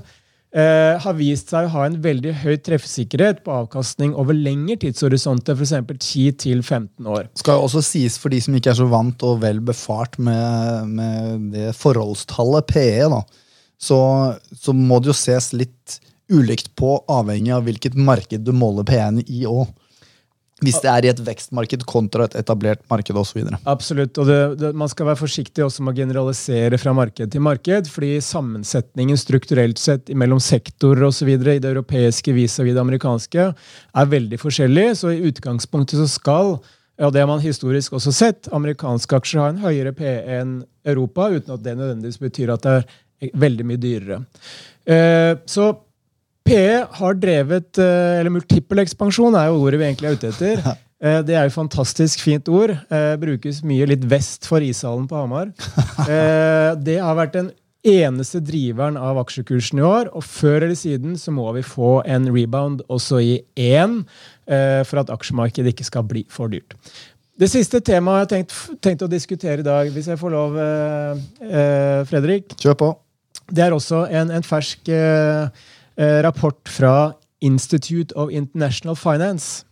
eh, 0.56 0.96
har 1.03 1.18
vist 1.20 1.51
seg 1.51 1.68
å 1.68 1.74
ha 1.75 1.84
en 1.89 2.00
veldig 2.01 2.34
høy 2.39 2.56
treffsikkerhet 2.70 3.44
på 3.44 3.53
avkastning 3.60 4.15
over 4.15 4.38
lengre 4.38 4.80
tidshorisonter, 4.86 5.60
f.eks. 5.60 5.75
10-15 5.92 7.12
år. 7.18 7.27
Skal 7.44 7.68
også 7.68 7.84
sies 7.86 8.15
for 8.22 8.34
de 8.34 8.39
som 8.42 8.56
ikke 8.56 8.72
er 8.72 8.80
så 8.80 8.88
vant 8.89 9.27
og 9.27 9.44
vel 9.44 9.60
befart 9.60 10.15
med, 10.18 10.96
med 10.96 11.51
det 11.53 11.75
forholdstallet 11.77 12.72
PE, 12.72 13.12
da, 13.12 13.22
så, 13.84 14.00
så 14.56 14.72
må 14.72 15.03
det 15.03 15.12
jo 15.12 15.20
ses 15.20 15.51
litt 15.51 16.00
ulikt 16.32 16.75
på, 16.80 16.98
avhengig 17.12 17.53
av 17.56 17.65
hvilket 17.68 17.96
marked 18.00 18.46
du 18.46 18.53
måler 18.56 18.86
P1 18.88 19.24
i 19.27 19.46
òg. 19.50 19.72
Hvis 20.63 20.80
det 20.84 20.89
er 20.92 21.06
i 21.06 21.10
et 21.12 21.20
vekstmarked 21.20 21.82
kontra 21.89 22.27
et 22.27 22.36
etablert 22.39 22.84
marked 22.92 23.18
osv. 23.20 23.42
Absolutt. 23.68 24.18
og 24.22 24.30
det, 24.30 24.38
det, 24.62 24.70
Man 24.80 24.88
skal 24.92 25.10
være 25.10 25.20
forsiktig 25.20 25.65
også 25.65 25.84
med 25.84 25.96
å 25.96 26.00
generalisere 26.03 26.80
fra 26.80 26.94
marked 26.96 27.34
til 27.34 27.44
marked, 27.44 27.89
fordi 27.92 28.13
sammensetningen 28.24 29.20
strukturelt 29.20 29.82
sett 29.82 30.13
mellom 30.15 30.39
sektorer 30.44 31.10
osv. 31.10 31.34
i 31.34 31.39
det 31.42 31.72
europeiske 31.74 32.36
vis-à-vis 32.38 32.77
det 32.77 32.84
amerikanske 32.86 33.50
er 33.50 34.13
veldig 34.13 34.39
forskjellig. 34.39 34.88
Så 35.01 35.12
i 35.12 35.24
utgangspunktet 35.27 36.00
så 36.00 36.08
skal, 36.08 36.56
og 37.01 37.15
det 37.15 37.25
har 37.25 37.32
man 37.32 37.44
historisk 37.44 37.98
også 38.00 38.15
sett, 38.15 38.51
amerikanske 38.53 39.20
aksjer 39.20 39.44
ha 39.44 39.51
en 39.51 39.63
høyere 39.65 39.96
P 39.98 40.08
enn 40.38 40.62
Europa, 40.86 41.27
uten 41.34 41.58
at 41.58 41.65
det 41.65 41.75
nødvendigvis 41.80 42.22
betyr 42.24 42.56
at 42.56 42.63
det 42.63 42.77
er 42.80 43.36
veldig 43.39 43.68
mye 43.68 43.82
dyrere. 43.82 44.24
Eh, 44.86 45.34
så 45.48 45.74
PE 46.48 46.84
har 47.00 47.20
drevet 47.20 47.80
eh, 47.82 48.20
Eller 48.20 48.34
multiple 48.34 48.84
ekspansjon 48.84 49.36
er 49.40 49.50
jo 49.50 49.62
ordet 49.64 49.80
vi 49.82 49.90
egentlig 49.90 50.12
er 50.12 50.18
ute 50.20 50.34
etter. 50.34 50.66
Eh, 51.04 51.18
det 51.28 51.34
er 51.36 51.50
jo 51.50 51.52
fantastisk 51.52 52.22
fint 52.24 52.48
ord. 52.48 52.72
Eh, 52.88 53.18
brukes 53.20 53.58
mye 53.68 53.84
litt 53.90 54.06
vest 54.08 54.46
for 54.48 54.64
ishallen 54.64 55.04
på 55.04 55.18
Hamar. 55.20 55.50
Det 56.88 56.96
har 56.96 57.18
vært 57.18 57.34
den 57.36 57.50
eneste 57.84 58.40
driveren 58.40 58.96
av 58.96 59.20
aksjekursen 59.20 59.82
i 59.82 59.84
år. 59.84 60.14
Og 60.16 60.24
før 60.24 60.64
eller 60.70 60.80
siden 60.80 61.18
så 61.20 61.34
må 61.36 61.50
vi 61.58 61.66
få 61.68 61.98
en 62.08 62.30
rebound 62.32 62.86
også 62.88 63.20
i 63.20 63.36
én 63.60 64.00
for 64.48 65.04
at 65.04 65.12
aksjemarkedet 65.12 65.76
ikke 65.76 65.90
skal 65.92 66.08
bli 66.08 66.24
for 66.32 66.48
dyrt. 66.48 66.80
Det 67.36 67.52
siste 67.52 67.84
temaet 67.84 68.24
jeg 68.24 68.24
har 68.24 68.34
tenkt, 68.38 68.58
tenkt, 68.80 69.04
å 69.04 69.12
diskutere 69.12 69.60
i 69.60 69.68
dag, 69.68 69.92
hvis 69.92 70.08
jeg 70.08 70.24
får 70.24 70.38
lov, 70.38 70.56
Fredrik 72.08 72.56
Kjør 72.64 72.80
på. 72.80 72.94
Det 73.52 73.68
er 73.68 73.76
også 73.76 74.06
en, 74.08 74.32
en 74.32 74.46
fersk 74.46 74.88
eh, 74.88 75.66
rapport 75.98 76.70
fra 76.70 77.14
Institute 77.44 78.16
of 78.16 78.32
International 78.32 78.96
Finance. 78.96 79.66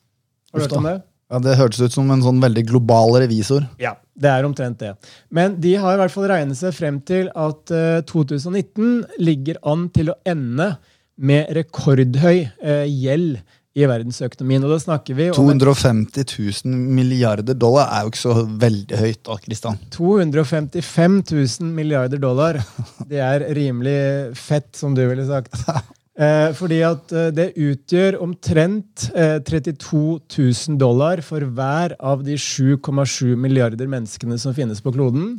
Har 0.52 0.60
du 0.60 0.66
hørt 0.66 0.78
om 0.78 0.90
det? 0.90 0.98
Ja, 1.32 1.40
Det 1.40 1.56
hørtes 1.56 1.80
ut 1.80 1.94
som 1.96 2.10
en 2.12 2.24
sånn 2.24 2.42
veldig 2.44 2.66
global 2.68 3.16
revisor. 3.24 3.64
Ja, 3.80 3.94
det 4.20 4.28
er 4.34 4.44
omtrent 4.44 4.82
det. 4.84 4.96
Men 5.32 5.56
de 5.64 5.78
har 5.80 5.96
i 5.96 6.02
hvert 6.02 6.12
fall 6.12 6.28
regnet 6.28 6.60
seg 6.60 6.76
frem 6.76 7.00
til 7.08 7.30
at 7.32 7.72
eh, 7.72 8.02
2019 8.10 9.06
ligger 9.24 9.62
an 9.64 9.88
til 9.96 10.12
å 10.12 10.18
ende 10.28 10.74
med 11.22 11.48
rekordhøy 11.56 12.36
eh, 12.44 12.84
gjeld 12.90 13.40
i 13.72 13.86
verdensøkonomien. 13.88 14.66
Og 14.68 14.74
da 14.74 14.82
snakker 14.84 15.16
vi 15.16 15.30
om 15.32 15.38
250 15.40 16.28
000 16.68 16.76
milliarder 16.98 17.56
dollar 17.56 17.88
er 17.96 18.04
jo 18.04 18.12
ikke 18.12 18.24
så 18.26 18.36
veldig 18.66 19.00
høyt. 19.00 19.22
da, 19.30 19.40
Kristian. 19.46 19.80
255 19.96 21.18
000 21.32 21.72
milliarder 21.80 22.20
dollar. 22.20 22.60
Det 23.08 23.24
er 23.24 23.48
rimelig 23.56 24.36
fett, 24.36 24.74
som 24.76 24.92
du 24.98 25.06
ville 25.08 25.24
sagt. 25.32 25.56
Eh, 26.20 26.50
fordi 26.58 26.82
at 26.84 27.14
eh, 27.16 27.30
det 27.32 27.54
utgjør 27.56 28.18
omtrent 28.20 29.08
eh, 29.16 29.40
32 29.48 30.20
000 30.28 30.80
dollar 30.82 31.22
for 31.24 31.46
hver 31.56 31.96
av 32.04 32.26
de 32.28 32.36
7,7 32.36 33.38
milliarder 33.40 33.88
menneskene 33.88 34.36
som 34.42 34.56
finnes 34.58 34.84
på 34.84 34.92
kloden. 34.92 35.38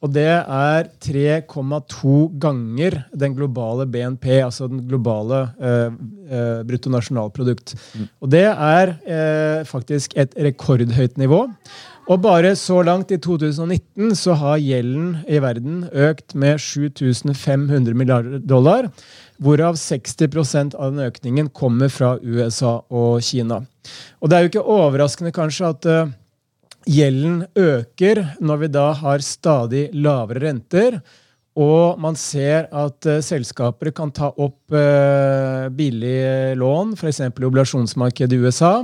Og 0.00 0.14
det 0.14 0.26
er 0.32 0.88
3,2 1.04 2.14
ganger 2.40 2.96
den 3.12 3.36
globale 3.36 3.84
BNP, 3.86 4.40
altså 4.46 4.66
den 4.70 4.80
globale 4.88 5.42
eh, 5.60 5.92
eh, 6.32 6.62
bruttonasjonalprodukt. 6.66 7.76
Mm. 7.76 8.08
Og 8.24 8.32
det 8.32 8.46
er 8.48 8.94
eh, 9.04 9.62
faktisk 9.68 10.16
et 10.18 10.34
rekordhøyt 10.40 11.20
nivå. 11.20 11.44
Og 12.10 12.22
bare 12.24 12.56
så 12.58 12.80
langt 12.82 13.12
i 13.14 13.20
2019 13.22 14.16
så 14.18 14.34
har 14.40 14.56
gjelden 14.58 15.20
i 15.30 15.38
verden 15.44 15.84
økt 15.92 16.34
med 16.34 16.58
7500 16.58 17.94
milliarder 17.94 18.40
dollar 18.40 18.88
hvorav 19.40 19.78
60% 19.80 20.76
av 20.76 20.92
den 20.92 21.06
økningen 21.08 21.48
kommer 21.56 21.90
fra 21.92 22.16
USA 22.20 22.80
og 22.88 23.22
Kina. 23.24 23.62
Og 24.20 24.28
Det 24.28 24.36
er 24.36 24.44
jo 24.44 24.52
ikke 24.52 24.66
overraskende 24.76 25.32
kanskje 25.34 25.70
at 25.72 25.88
uh, 25.88 26.12
gjelden 26.88 27.42
øker 27.56 28.22
når 28.40 28.62
vi 28.64 28.70
da 28.76 28.90
har 29.00 29.24
stadig 29.24 29.88
lavere 29.96 30.44
renter. 30.44 31.00
Og 31.60 31.98
man 32.00 32.16
ser 32.20 32.68
at 32.68 33.08
uh, 33.08 33.22
selskaper 33.24 33.90
kan 33.96 34.12
ta 34.12 34.28
opp 34.30 34.76
uh, 34.76 35.72
billige 35.72 36.54
lån, 36.60 36.94
f.eks. 37.00 37.24
oblasjonsmarkedet 37.32 38.36
i 38.36 38.44
USA, 38.44 38.74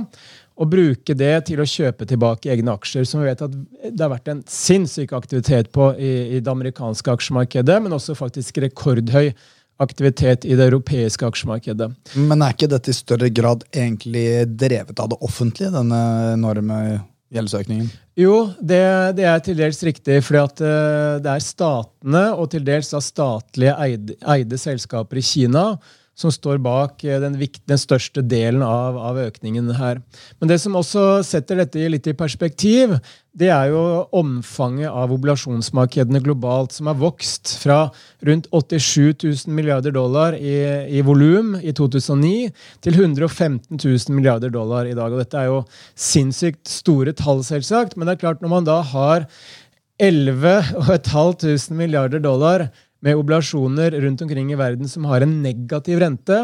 og 0.57 0.71
bruke 0.73 1.13
det 1.13 1.35
til 1.45 1.61
å 1.61 1.69
kjøpe 1.69 2.07
tilbake 2.09 2.49
egne 2.49 2.73
aksjer. 2.73 3.05
Som 3.05 3.21
vi 3.21 3.29
vet 3.29 3.45
at 3.45 3.53
det 3.53 4.01
har 4.01 4.09
vært 4.09 4.33
en 4.33 4.41
sinnssyk 4.49 5.13
aktivitet 5.13 5.69
på 5.69 5.91
i, 6.01 6.11
i 6.33 6.41
det 6.41 6.49
amerikanske 6.49 7.13
aksjemarkedet, 7.13 7.77
men 7.85 7.93
også 7.93 8.17
faktisk 8.17 8.57
rekordhøy 8.65 9.29
aktivitet 9.29 9.53
i 9.79 10.55
det 10.55 10.65
europeiske 10.65 11.27
aksjemarkedet. 11.27 11.91
Men 12.15 12.41
er 12.41 12.55
ikke 12.55 12.69
dette 12.71 12.91
i 12.91 12.97
større 12.97 13.29
grad 13.29 13.63
egentlig 13.73 14.47
drevet 14.57 14.99
av 14.99 15.11
det 15.13 15.19
offentlige, 15.21 15.71
denne 15.73 16.01
enorme 16.33 16.79
gjeldsøkningen? 17.33 17.89
Jo, 18.17 18.47
det, 18.57 18.81
det 19.19 19.27
er 19.29 19.41
til 19.45 19.59
dels 19.59 19.81
riktig. 19.85 20.21
For 20.25 20.39
uh, 20.41 21.19
det 21.21 21.29
er 21.29 21.43
statene 21.43 22.23
og 22.33 22.49
til 22.53 22.65
dels 22.65 22.89
av 22.97 23.03
statlige 23.05 23.75
eide, 23.85 24.17
eide 24.25 24.57
selskaper 24.57 25.21
i 25.21 25.25
Kina 25.25 25.69
som 26.17 26.33
står 26.33 26.57
bak 26.65 27.03
den, 27.05 27.37
den, 27.37 27.57
den 27.69 27.79
største 27.79 28.23
delen 28.25 28.63
av, 28.65 28.97
av, 28.97 29.19
økningen 29.21 29.69
her. 29.77 30.01
Men 30.39 30.49
det 30.49 30.57
som 30.63 30.77
også 30.79 31.21
setter 31.25 31.61
dette 31.61 31.89
litt 31.93 32.09
i 32.09 32.15
perspektiv, 32.17 32.95
det 33.37 33.51
er 33.53 33.69
jo 33.69 33.81
omfanget 34.17 34.89
av 34.89 35.13
oblasjonsmarkedene 35.13 36.23
globalt, 36.25 36.73
som 36.73 36.89
har 36.89 36.97
vokst 36.97 37.53
fra 37.61 37.83
rundt 38.25 38.49
87 38.49 39.13
000 39.21 39.53
milliarder 39.53 39.93
dollar 39.93 40.33
i, 40.33 40.55
i 40.89 41.03
volum 41.05 41.53
i 41.61 41.75
2009 41.77 42.49
til 42.81 42.97
115 42.97 43.77
000 43.77 44.17
milliarder 44.17 44.49
dollar 44.53 44.89
i 44.89 44.97
dag. 44.97 45.13
Og 45.13 45.21
dette 45.21 45.37
er 45.37 45.51
jo 45.51 45.61
sinnssykt 45.93 46.65
store 46.71 47.13
tall, 47.13 47.45
selvsagt, 47.45 47.93
men 47.93 48.09
det 48.09 48.17
er 48.17 48.25
klart 48.25 48.41
når 48.41 48.55
man 48.57 48.67
da 48.67 48.81
har 48.95 49.29
11 50.01 50.73
500 50.85 51.73
milliarder 51.73 52.21
dollar 52.21 52.67
med 53.05 53.17
oblasjoner 53.19 53.93
rundt 54.01 54.21
omkring 54.21 54.51
i 54.51 54.57
verden 54.57 54.89
som 54.89 55.05
har 55.05 55.21
en 55.21 55.35
negativ 55.43 55.99
rente, 56.01 56.39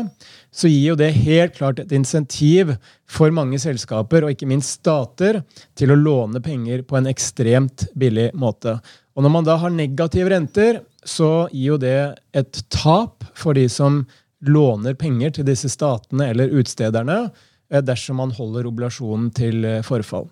så 0.53 0.69
gir 0.69 0.91
jo 0.91 0.98
det 1.00 1.10
helt 1.24 1.55
klart 1.57 1.79
et 1.81 1.93
insentiv 1.95 2.75
for 3.10 3.33
mange 3.33 3.60
selskaper, 3.62 4.24
og 4.24 4.36
ikke 4.36 4.50
minst 4.50 4.77
stater, 4.79 5.41
til 5.77 5.93
å 5.93 6.00
låne 6.00 6.43
penger 6.43 6.86
på 6.86 7.00
en 7.00 7.10
ekstremt 7.10 7.88
billig 7.98 8.29
måte. 8.38 8.77
Og 9.13 9.25
når 9.25 9.33
man 9.33 9.48
da 9.48 9.57
har 9.62 9.74
negative 9.74 10.33
renter, 10.33 10.81
så 11.05 11.48
gir 11.51 11.74
jo 11.74 11.79
det 11.81 11.98
et 12.38 12.62
tap 12.74 13.25
for 13.38 13.57
de 13.57 13.65
som 13.69 14.03
låner 14.43 14.95
penger 15.00 15.38
til 15.38 15.48
disse 15.48 15.69
statene 15.72 16.29
eller 16.33 16.53
utstederne, 16.60 17.27
eh, 17.72 17.81
dersom 17.81 18.19
man 18.22 18.33
holder 18.36 18.67
oblasjonen 18.69 19.31
til 19.36 19.65
eh, 19.65 19.81
forfall. 19.86 20.29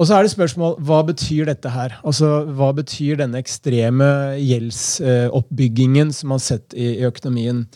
Og 0.00 0.08
så 0.08 0.16
er 0.16 0.24
det 0.24 0.32
spørsmål 0.32 0.78
hva 0.88 1.02
betyr 1.04 1.44
dette 1.50 1.68
her? 1.68 1.98
Altså, 2.08 2.46
Hva 2.56 2.70
betyr 2.72 3.18
denne 3.20 3.40
ekstreme 3.42 4.08
gjeldsoppbyggingen 4.40 6.12
som 6.16 6.32
man 6.32 6.40
har 6.40 6.46
sett 6.46 6.72
i, 6.72 6.94
i 7.02 7.04
økonomien? 7.04 7.66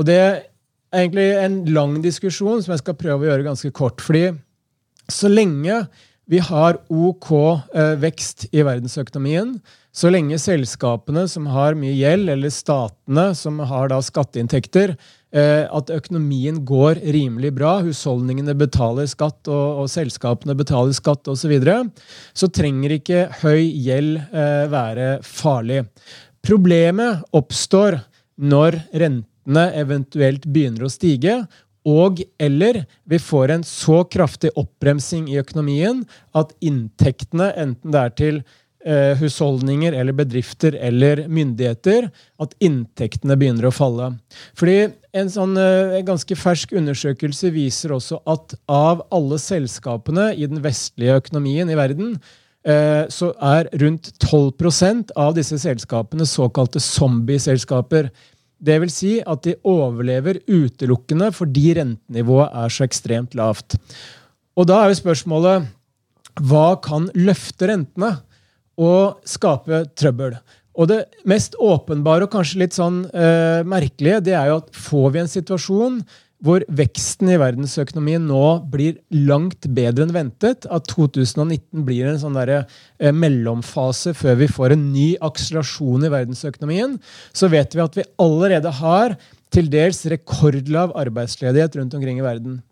Og 0.00 0.08
Det 0.08 0.16
er 0.16 0.38
egentlig 0.96 1.28
en 1.36 1.58
lang 1.76 1.98
diskusjon 2.00 2.64
som 2.64 2.72
jeg 2.72 2.80
skal 2.80 2.96
prøve 2.96 3.26
å 3.26 3.28
gjøre 3.28 3.48
ganske 3.50 3.72
kort. 3.76 4.00
fordi 4.00 4.30
så 5.12 5.28
lenge 5.28 5.86
vi 6.26 6.40
har 6.42 6.80
OK 6.90 7.28
eh, 7.74 7.94
vekst 8.02 8.48
i 8.50 8.64
verdensøkonomien, 8.66 9.56
så 9.96 10.10
lenge 10.12 10.36
selskapene 10.42 11.24
som 11.30 11.46
har 11.48 11.76
mye 11.78 11.94
gjeld, 11.96 12.28
eller 12.34 12.52
statene 12.52 13.30
som 13.38 13.62
har 13.70 13.88
da 13.92 14.00
skatteinntekter, 14.04 14.96
eh, 15.32 15.64
at 15.64 15.92
økonomien 15.94 16.58
går 16.68 17.00
rimelig 17.14 17.54
bra, 17.56 17.78
husholdningene 17.86 18.56
betaler 18.58 19.08
skatt 19.08 19.48
og, 19.48 19.84
og 19.84 19.92
selskapene 19.92 20.56
betaler 20.58 20.96
skatt 20.96 21.30
osv., 21.30 21.54
så, 21.62 21.78
så 22.42 22.50
trenger 22.50 22.98
ikke 22.98 23.22
høy 23.44 23.62
gjeld 23.86 24.18
eh, 24.26 24.66
være 24.72 25.08
farlig. 25.24 25.84
Problemet 26.46 27.22
oppstår 27.34 28.00
når 28.36 28.82
rentene 28.92 29.68
eventuelt 29.78 30.44
begynner 30.50 30.86
å 30.86 30.92
stige, 30.92 31.38
og 31.86 32.20
eller 32.42 32.82
vi 33.06 33.18
får 33.22 33.54
en 33.54 33.64
så 33.66 34.02
kraftig 34.10 34.50
oppbremsing 34.58 35.28
i 35.30 35.38
økonomien 35.38 36.02
at 36.36 36.52
inntektene, 36.64 37.52
enten 37.54 37.94
det 37.94 38.00
er 38.02 38.14
til 38.18 38.40
eh, 38.86 39.14
husholdninger 39.20 39.94
eller 39.94 40.16
bedrifter 40.16 40.74
eller 40.74 41.24
myndigheter, 41.30 42.08
at 42.42 42.56
inntektene 42.58 43.38
begynner 43.38 43.68
å 43.68 43.74
falle. 43.74 44.10
Fordi 44.58 44.78
en 45.16 45.32
sånn 45.32 45.54
eh, 45.60 46.00
ganske 46.06 46.38
fersk 46.38 46.74
undersøkelse 46.76 47.52
viser 47.54 47.94
også 47.96 48.20
at 48.28 48.56
av 48.66 49.06
alle 49.14 49.38
selskapene 49.42 50.32
i 50.34 50.48
den 50.50 50.62
vestlige 50.64 51.20
økonomien 51.22 51.70
i 51.70 51.78
verden, 51.78 52.16
eh, 52.66 53.04
så 53.12 53.30
er 53.38 53.70
rundt 53.78 54.10
12% 54.26 55.14
av 55.16 55.36
disse 55.38 55.58
selskapene 55.62 56.26
såkalte 56.28 56.82
zombieselskaper. 56.82 58.10
Det 58.56 58.76
vil 58.82 58.92
si 58.92 59.16
at 59.20 59.42
de 59.44 59.56
overlever 59.68 60.40
utelukkende 60.48 61.32
fordi 61.36 61.74
rentenivået 61.76 62.54
er 62.64 62.72
så 62.72 62.86
ekstremt 62.86 63.36
lavt. 63.36 63.76
Og 64.56 64.68
da 64.68 64.80
er 64.82 64.92
jo 64.92 65.02
spørsmålet 65.02 65.66
hva 66.46 66.68
kan 66.84 67.10
løfte 67.16 67.68
rentene? 67.70 68.16
og 68.76 69.24
skape 69.28 69.84
trøbbel. 69.96 70.36
Og 70.76 70.90
det 70.90 70.98
mest 71.28 71.56
åpenbare 71.62 72.26
og 72.26 72.32
kanskje 72.34 72.60
litt 72.60 72.76
sånn 72.76 73.04
uh, 73.08 73.64
merkelige, 73.68 74.22
det 74.28 74.36
er 74.36 74.50
jo 74.50 74.60
at 74.60 74.72
får 74.76 75.12
vi 75.14 75.22
en 75.22 75.32
situasjon 75.32 76.00
hvor 76.46 76.62
veksten 76.78 77.32
i 77.32 77.38
verdensøkonomien 77.40 78.22
nå 78.28 78.44
blir 78.70 79.00
langt 79.10 79.66
bedre 79.74 80.06
enn 80.06 80.14
ventet, 80.14 80.68
at 80.70 80.86
2019 80.92 81.82
blir 81.86 82.06
en 82.06 82.20
sånn 82.22 82.38
der, 82.38 82.66
eh, 83.00 83.12
mellomfase 83.12 84.14
før 84.14 84.38
vi 84.42 84.48
får 84.50 84.72
en 84.76 84.92
ny 84.92 85.08
akselerasjon 85.20 86.06
i 86.06 86.12
verdensøkonomien, 86.12 86.98
så 87.32 87.50
vet 87.50 87.74
vi 87.74 87.82
at 87.82 87.98
vi 87.98 88.06
allerede 88.22 88.70
har 88.80 89.16
til 89.50 89.68
dels 89.72 90.04
rekordlav 90.06 90.94
arbeidsledighet 90.94 91.76
rundt 91.76 91.94
omkring 91.94 92.20
i 92.20 92.26
verden. 92.26 92.62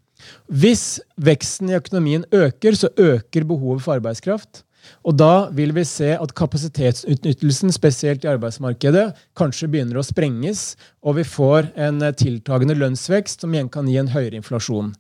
Hvis 0.49 1.01
veksten 1.21 1.71
i 1.71 1.79
økonomien 1.79 2.25
øker, 2.33 2.77
så 2.79 2.89
øker 2.97 3.45
behovet 3.45 3.83
for 3.85 3.99
arbeidskraft. 3.99 4.63
Og 5.05 5.17
da 5.19 5.49
vil 5.55 5.75
vi 5.77 5.85
se 5.89 6.13
at 6.17 6.35
kapasitetsutnyttelsen, 6.37 7.73
spesielt 7.75 8.25
i 8.25 8.31
arbeidsmarkedet, 8.33 9.09
kanskje 9.39 9.71
begynner 9.73 10.01
å 10.01 10.07
sprenges, 10.07 10.75
og 11.05 11.19
vi 11.19 11.27
får 11.29 11.73
en 11.89 12.03
eh, 12.03 12.15
tiltagende 12.19 12.77
lønnsvekst 12.79 13.45
som 13.45 13.55
igjen 13.55 13.73
kan 13.73 13.89
gi 13.91 13.99
en 14.01 14.13
høyere 14.15 14.41
inflasjon. 14.41 14.95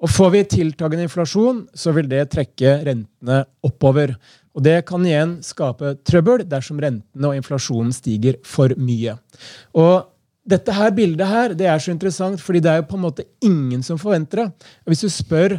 Og 0.00 0.08
Får 0.08 0.30
vi 0.32 0.44
tiltagende 0.48 1.04
inflasjon, 1.04 1.66
så 1.76 1.92
vil 1.92 2.08
det 2.08 2.30
trekke 2.32 2.78
rentene 2.86 3.42
oppover. 3.66 4.14
Og 4.56 4.64
Det 4.64 4.78
kan 4.88 5.04
igjen 5.06 5.36
skape 5.44 5.98
trøbbel 6.08 6.46
dersom 6.48 6.80
rentene 6.80 7.28
og 7.28 7.36
inflasjonen 7.36 7.92
stiger 7.94 8.40
for 8.46 8.72
mye. 8.80 9.18
Og 9.76 10.08
dette 10.50 10.72
her 10.74 10.94
bildet 10.96 11.28
her, 11.28 11.54
det 11.54 11.68
er 11.68 11.82
så 11.82 11.92
interessant, 11.92 12.40
fordi 12.40 12.62
det 12.64 12.72
er 12.72 12.80
jo 12.80 12.88
på 12.90 12.96
en 12.96 13.04
måte 13.04 13.26
ingen 13.44 13.84
som 13.86 14.00
forventer 14.00 14.42
det. 14.42 14.70
Hvis 14.88 15.04
du 15.04 15.12
spør 15.12 15.58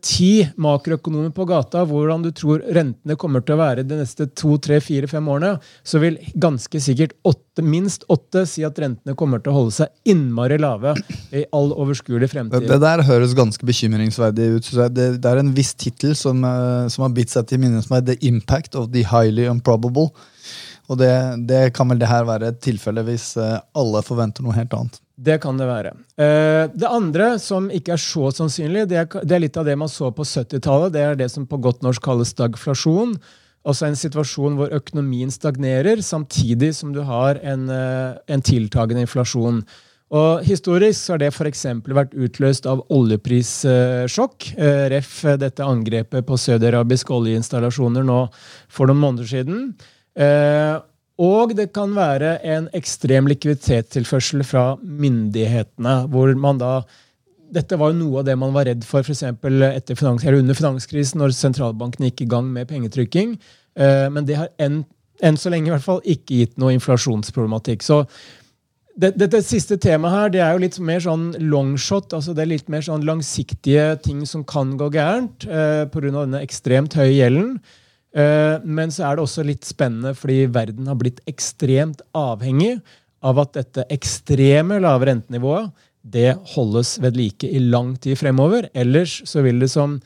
ti 0.00 0.46
makroøkonomer 0.56 1.32
på 1.36 1.44
gata 1.44 1.82
hvordan 1.84 2.22
du 2.24 2.30
tror 2.32 2.62
rentene 2.72 3.16
kommer 3.20 3.42
til 3.44 3.52
å 3.52 3.60
være 3.60 3.82
de 3.84 3.98
neste 4.00 4.24
to, 4.32 4.54
tre, 4.64 4.78
fire, 4.80 5.08
fem 5.10 5.26
årene, 5.28 5.58
så 5.84 6.00
vil 6.00 6.16
ganske 6.40 6.80
sikkert 6.80 7.12
åtte, 7.28 7.64
minst 7.66 8.06
åtte 8.08 8.46
si 8.48 8.64
at 8.64 8.78
rentene 8.80 9.16
kommer 9.18 9.42
til 9.44 9.52
å 9.52 9.58
holde 9.58 9.76
seg 9.76 10.08
innmari 10.08 10.56
lave 10.62 10.94
i 11.36 11.44
all 11.52 11.74
overskuelig 11.76 12.30
fremtid. 12.32 12.64
Det, 12.64 12.72
det, 12.72 12.80
der 12.86 13.04
høres 13.04 13.36
ganske 13.36 13.68
bekymringsverdig 13.68 14.48
ut. 14.56 14.72
Det, 14.94 15.10
det 15.20 15.32
er 15.34 15.42
en 15.42 15.52
viss 15.56 15.74
tittel 15.76 16.16
som, 16.16 16.40
eh, 16.48 16.88
som, 16.88 17.04
har 17.04 17.14
bitt 17.16 17.34
seg 17.34 17.50
til 17.50 17.60
minne, 17.62 17.84
som 17.84 17.98
er 17.98 18.08
The 18.08 18.18
Impact 18.28 18.78
of 18.78 18.88
the 18.94 19.04
Highly 19.10 19.48
Improbable. 19.50 20.14
Og 20.88 20.96
det, 21.00 21.12
det 21.48 21.68
kan 21.76 21.90
vel 21.90 22.00
det 22.00 22.08
her 22.08 22.24
være 22.28 22.52
et 22.52 22.62
tilfelle 22.64 23.04
hvis 23.04 23.34
eh, 23.40 23.58
alle 23.76 24.00
forventer 24.04 24.44
noe 24.44 24.56
helt 24.56 24.72
annet. 24.76 25.00
Det 25.18 25.36
kan 25.42 25.58
det 25.58 25.66
være. 25.68 25.92
Eh, 26.16 26.64
det 26.72 26.88
andre, 26.88 27.32
som 27.42 27.68
ikke 27.74 27.96
er 27.96 28.00
så 28.00 28.30
sannsynlig, 28.32 28.86
det 28.88 29.02
er, 29.02 29.40
litt 29.42 29.58
av 29.58 29.66
det 29.68 29.74
man 29.80 29.90
så 29.92 30.12
på 30.14 30.24
70-tallet. 30.24 30.94
Det 30.94 31.02
er 31.04 31.18
det 31.18 31.28
som 31.32 31.44
på 31.48 31.58
godt 31.60 31.84
norsk 31.84 32.04
kalles 32.04 32.32
stagflasjon. 32.32 33.18
Altså 33.68 33.88
en 33.88 33.98
situasjon 33.98 34.56
hvor 34.56 34.72
økonomien 34.72 35.32
stagnerer, 35.34 36.00
samtidig 36.06 36.70
som 36.78 36.94
du 36.94 37.02
har 37.04 37.42
en, 37.42 37.68
eh, 37.74 38.16
en 38.32 38.46
tiltagende 38.46 39.04
inflasjon. 39.04 39.60
Og 40.08 40.40
Historisk 40.46 41.10
har 41.12 41.20
det 41.20 41.34
f.eks. 41.34 41.66
vært 41.84 42.14
utløst 42.16 42.64
av 42.70 42.80
oljeprissjokk. 42.88 44.46
Ref. 44.94 45.12
dette 45.36 45.66
angrepet 45.66 46.24
på 46.24 46.40
sødarabiske 46.40 47.12
oljeinstallasjoner 47.12 48.06
nå 48.08 48.22
for 48.72 48.88
noen 48.88 49.02
måneder 49.02 49.28
siden. 49.28 49.66
Og 50.18 51.52
det 51.58 51.68
kan 51.74 51.92
være 51.94 52.36
en 52.46 52.68
ekstrem 52.78 53.26
likviditetstilførsel 53.30 54.44
fra 54.46 54.64
myndighetene, 54.82 55.94
hvor 56.10 56.30
man 56.38 56.58
da 56.58 56.72
dette 57.54 57.78
var 57.80 57.92
jo 57.92 57.98
noe 58.02 58.20
av 58.20 58.28
det 58.28 58.36
man 58.38 58.52
var 58.54 58.68
redd 58.68 58.84
for 58.86 59.06
for 59.06 59.64
etter 59.68 59.96
finans, 59.98 60.24
under 60.24 60.56
finanskrisen, 60.56 61.20
når 61.20 61.34
sentralbanken 61.36 62.08
gikk 62.08 62.26
i 62.26 62.30
gang 62.30 62.50
med 62.52 62.68
pengetrykking. 62.68 63.38
Eh, 63.78 64.08
men 64.12 64.26
det 64.28 64.36
har 64.40 64.50
enn, 64.60 64.82
enn 65.24 65.38
så 65.40 65.52
lenge 65.52 65.70
i 65.70 65.74
hvert 65.74 65.86
fall 65.86 66.02
ikke 66.04 66.42
gitt 66.42 66.58
noe 66.60 66.74
inflasjonsproblematikk. 66.76 67.86
Så 67.86 68.02
dette 68.98 69.18
det, 69.20 69.30
det 69.36 69.44
siste 69.46 69.78
temaet 69.80 70.14
her, 70.14 70.30
det 70.34 70.42
er 70.44 70.54
jo 70.54 70.62
litt 70.64 70.78
mer 70.82 71.02
sånn 71.02 71.30
longshot. 71.38 72.12
altså 72.16 72.34
Det 72.34 72.44
er 72.44 72.52
litt 72.52 72.72
mer 72.72 72.84
sånn 72.84 73.06
langsiktige 73.06 73.92
ting 74.04 74.24
som 74.26 74.44
kan 74.44 74.76
gå 74.80 74.90
gærent 74.94 75.46
eh, 75.46 75.84
pga. 75.88 76.08
denne 76.10 76.42
ekstremt 76.42 76.98
høye 76.98 77.14
gjelden. 77.14 77.60
Eh, 78.16 78.56
men 78.64 78.94
så 78.94 79.08
er 79.08 79.18
det 79.18 79.26
også 79.26 79.44
litt 79.44 79.68
spennende 79.68 80.14
fordi 80.16 80.46
verden 80.52 80.88
har 80.88 80.96
blitt 81.00 81.20
ekstremt 81.28 82.00
avhengig 82.16 82.78
av 83.20 83.40
at 83.42 83.56
dette 83.58 83.84
ekstreme 83.92 84.78
lave 84.80 85.10
rentenivået 85.10 85.72
det 86.12 86.36
holdes 86.54 86.96
ved 87.02 87.18
like 87.18 87.48
i 87.48 87.60
lang 87.60 87.96
tid 88.00 88.18
fremover. 88.18 88.68
Ellers 88.74 89.20
så 89.28 89.42
vil 89.44 89.60
det 89.60 89.70
som 89.72 89.98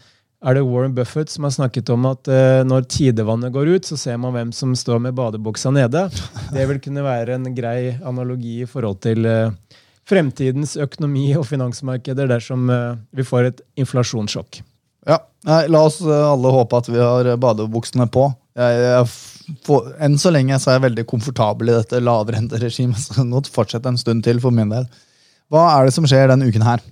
er 0.42 0.56
det 0.56 0.64
Warren 0.66 0.94
Buffett 0.96 1.30
som 1.30 1.46
har 1.46 1.54
snakket 1.54 1.92
om 1.94 2.08
at 2.10 2.26
uh, 2.30 2.62
når 2.66 2.88
tidevannet 2.90 3.52
går 3.54 3.76
ut, 3.76 3.86
så 3.86 3.98
ser 4.00 4.18
man 4.18 4.34
hvem 4.34 4.50
som 4.56 4.74
står 4.74 4.98
med 5.04 5.14
badebuksa 5.14 5.70
nede. 5.70 6.08
Det 6.54 6.66
vil 6.68 6.82
kunne 6.82 7.04
være 7.06 7.36
en 7.38 7.46
grei 7.54 7.94
analogi 8.02 8.62
i 8.64 8.66
forhold 8.66 8.98
til 9.06 9.28
uh, 9.28 9.54
fremtidens 10.08 10.74
økonomi 10.80 11.28
og 11.38 11.46
finansmarkeder 11.46 12.30
dersom 12.34 12.66
uh, 12.72 12.98
vi 13.14 13.26
får 13.26 13.52
et 13.52 13.64
inflasjonssjokk. 13.84 14.64
Ja, 15.08 15.18
Nei, 15.48 15.66
La 15.72 15.82
oss 15.88 16.00
eh, 16.04 16.24
alle 16.32 16.54
håpe 16.54 16.78
at 16.78 16.88
vi 16.90 17.00
har 17.02 17.28
badebuksene 17.42 18.06
på. 18.12 18.28
Jeg, 18.58 18.82
jeg, 18.84 19.56
for, 19.66 19.90
enn 20.02 20.18
så 20.20 20.30
lenge 20.30 20.58
så 20.60 20.70
er 20.70 20.78
jeg 20.78 20.86
veldig 20.86 21.04
komfortabel 21.10 21.72
i 21.72 21.78
dette 21.80 22.02
lavrenteregimet. 22.02 23.08
Så 23.08 23.26
nå 23.26 23.42
fortsett 23.50 23.86
en 23.88 23.98
stund 24.00 24.22
til 24.26 24.42
for 24.42 24.54
min 24.54 24.70
del. 24.72 24.86
Hva 25.52 25.66
er 25.74 25.88
det 25.88 25.96
som 25.96 26.06
skjer 26.08 26.30
denne 26.30 26.46
uken 26.48 26.64
her? 26.64 26.84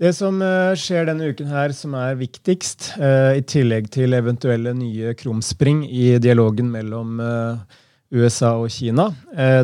Det 0.00 0.14
som 0.16 0.38
uh, 0.40 0.72
skjer 0.80 1.10
denne 1.10 1.28
uken 1.28 1.50
her 1.52 1.74
som 1.76 1.92
er 1.98 2.16
viktigst, 2.16 2.94
i 3.36 3.42
tillegg 3.44 3.90
til 3.92 4.16
eventuelle 4.16 4.72
nye 4.72 5.12
krumspring 5.18 5.82
i 5.84 6.14
dialogen 6.24 6.70
mellom 6.72 7.20
USA 8.10 8.54
og 8.62 8.72
Kina. 8.72 9.10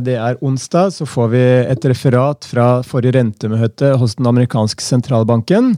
Det 0.05 0.19
er 0.21 0.37
onsdag, 0.45 0.93
så 0.93 1.09
får 1.09 1.33
vi 1.33 1.43
et 1.73 1.89
referat 1.89 2.45
fra 2.53 2.69
forrige 2.85 3.17
rentemøte 3.17 3.95
hos 3.97 4.19
den 4.21 4.29
amerikanske 4.29 4.85
sentralbanken. 4.85 5.73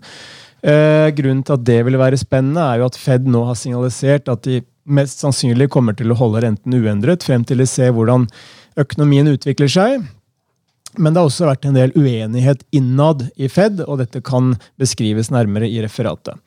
Eh, 0.62 1.08
grunnen 1.14 1.44
til 1.46 1.54
at 1.54 1.64
det 1.66 1.78
vil 1.86 1.98
være 2.00 2.18
spennende, 2.18 2.64
er 2.64 2.80
jo 2.80 2.88
at 2.90 2.98
Fed 2.98 3.28
nå 3.30 3.44
har 3.46 3.58
signalisert 3.58 4.30
at 4.32 4.42
de 4.46 4.60
mest 4.88 5.22
sannsynlig 5.22 5.68
kommer 5.70 5.94
til 5.94 6.10
å 6.10 6.18
holde 6.18 6.42
renten 6.42 6.74
uendret 6.74 7.26
frem 7.26 7.44
til 7.46 7.60
de 7.62 7.66
ser 7.68 7.92
hvordan 7.94 8.26
økonomien 8.80 9.28
utvikler 9.30 9.70
seg. 9.70 10.06
Men 10.96 11.12
det 11.12 11.20
har 11.20 11.29
også 11.29 11.48
vært 11.48 11.66
en 11.68 11.77
del 11.77 11.92
uenighet 11.98 12.62
innad 12.74 13.27
i 13.37 13.51
Fed, 13.53 13.83
og 13.85 14.01
dette 14.01 14.22
kan 14.24 14.55
beskrives 14.81 15.29
nærmere 15.35 15.68
i 15.68 15.83
referatet. 15.85 16.38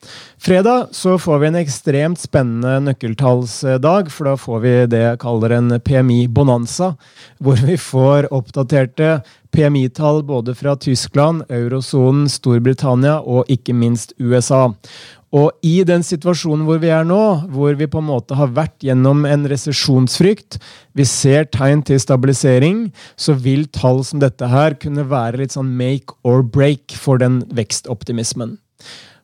Fredag 0.42 0.90
så 0.96 1.14
får 1.20 1.38
vi 1.42 1.50
en 1.50 1.60
ekstremt 1.60 2.20
spennende 2.20 2.80
nøkkeltallsdag, 2.88 4.10
for 4.10 4.32
da 4.32 4.34
får 4.40 4.64
vi 4.64 4.74
det 4.90 5.04
jeg 5.04 5.22
kaller 5.22 5.56
en 5.56 5.76
PMI-bonanza, 5.86 6.92
hvor 7.38 7.62
vi 7.62 7.78
får 7.78 8.32
oppdaterte 8.34 9.20
PMI-tall 9.52 10.22
både 10.26 10.56
fra 10.58 10.74
Tyskland, 10.80 11.46
eurosonen, 11.52 12.28
Storbritannia 12.32 13.20
og 13.22 13.50
ikke 13.52 13.76
minst 13.76 14.16
USA. 14.18 14.70
Og 15.32 15.48
i 15.64 15.78
den 15.88 16.02
situasjonen 16.04 16.66
hvor 16.68 16.80
vi 16.82 16.90
er 16.92 17.06
nå, 17.08 17.20
hvor 17.54 17.76
vi 17.78 17.88
på 17.88 18.02
en 18.02 18.08
måte 18.10 18.36
har 18.36 18.52
vært 18.52 18.84
gjennom 18.84 19.24
en 19.24 19.46
resesjonsfrykt, 19.48 20.58
vi 20.92 21.06
ser 21.08 21.48
tegn 21.48 21.80
til 21.88 22.00
stabilisering, 22.02 22.90
så 23.16 23.32
vil 23.40 23.64
tall 23.72 24.02
som 24.04 24.20
dette 24.20 24.50
her 24.52 24.76
kunne 24.82 25.06
være 25.08 25.40
litt 25.40 25.56
sånn 25.56 25.72
make 25.78 26.12
or 26.28 26.44
break 26.44 26.92
for 27.00 27.22
den 27.22 27.40
vekstoptimismen. 27.56 28.58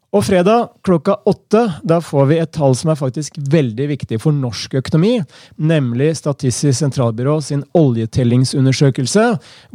Og 0.09 0.23
fredag 0.25 0.71
klokka 0.89 1.19
åtte 1.29 1.61
da 1.85 1.99
får 2.01 2.29
vi 2.31 2.37
et 2.41 2.53
tall 2.57 2.73
som 2.79 2.89
er 2.89 2.97
faktisk 2.97 3.35
veldig 3.53 3.91
viktig 3.91 4.17
for 4.23 4.33
norsk 4.33 4.79
økonomi, 4.81 5.19
nemlig 5.61 6.15
Statistisk 6.17 6.79
sentralbyrå 6.79 7.35
sin 7.45 7.61
oljetellingsundersøkelse, 7.77 9.25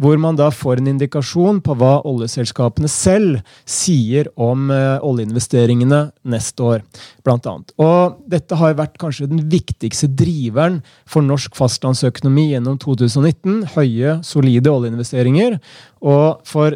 hvor 0.01 0.17
man 0.17 0.39
da 0.39 0.47
får 0.49 0.81
en 0.81 0.89
indikasjon 0.95 1.59
på 1.61 1.75
hva 1.77 1.99
oljeselskapene 2.09 2.89
selv 2.89 3.43
sier 3.69 4.31
om 4.33 4.71
uh, 4.73 4.97
oljeinvesteringene 5.05 6.01
neste 6.25 6.65
år, 6.65 6.81
blant 7.21 7.45
annet. 7.51 7.69
Og 7.77 8.17
dette 8.25 8.57
har 8.57 8.73
vært 8.79 8.97
kanskje 9.01 9.29
den 9.29 9.45
viktigste 9.53 10.09
driveren 10.09 10.81
for 11.05 11.21
norsk 11.21 11.53
fastlandsøkonomi 11.59 12.49
gjennom 12.55 12.81
2019. 12.81 13.61
Høye, 13.77 14.17
solide 14.25 14.73
oljeinvesteringer. 14.73 15.61
Og 16.01 16.41
for 16.49 16.73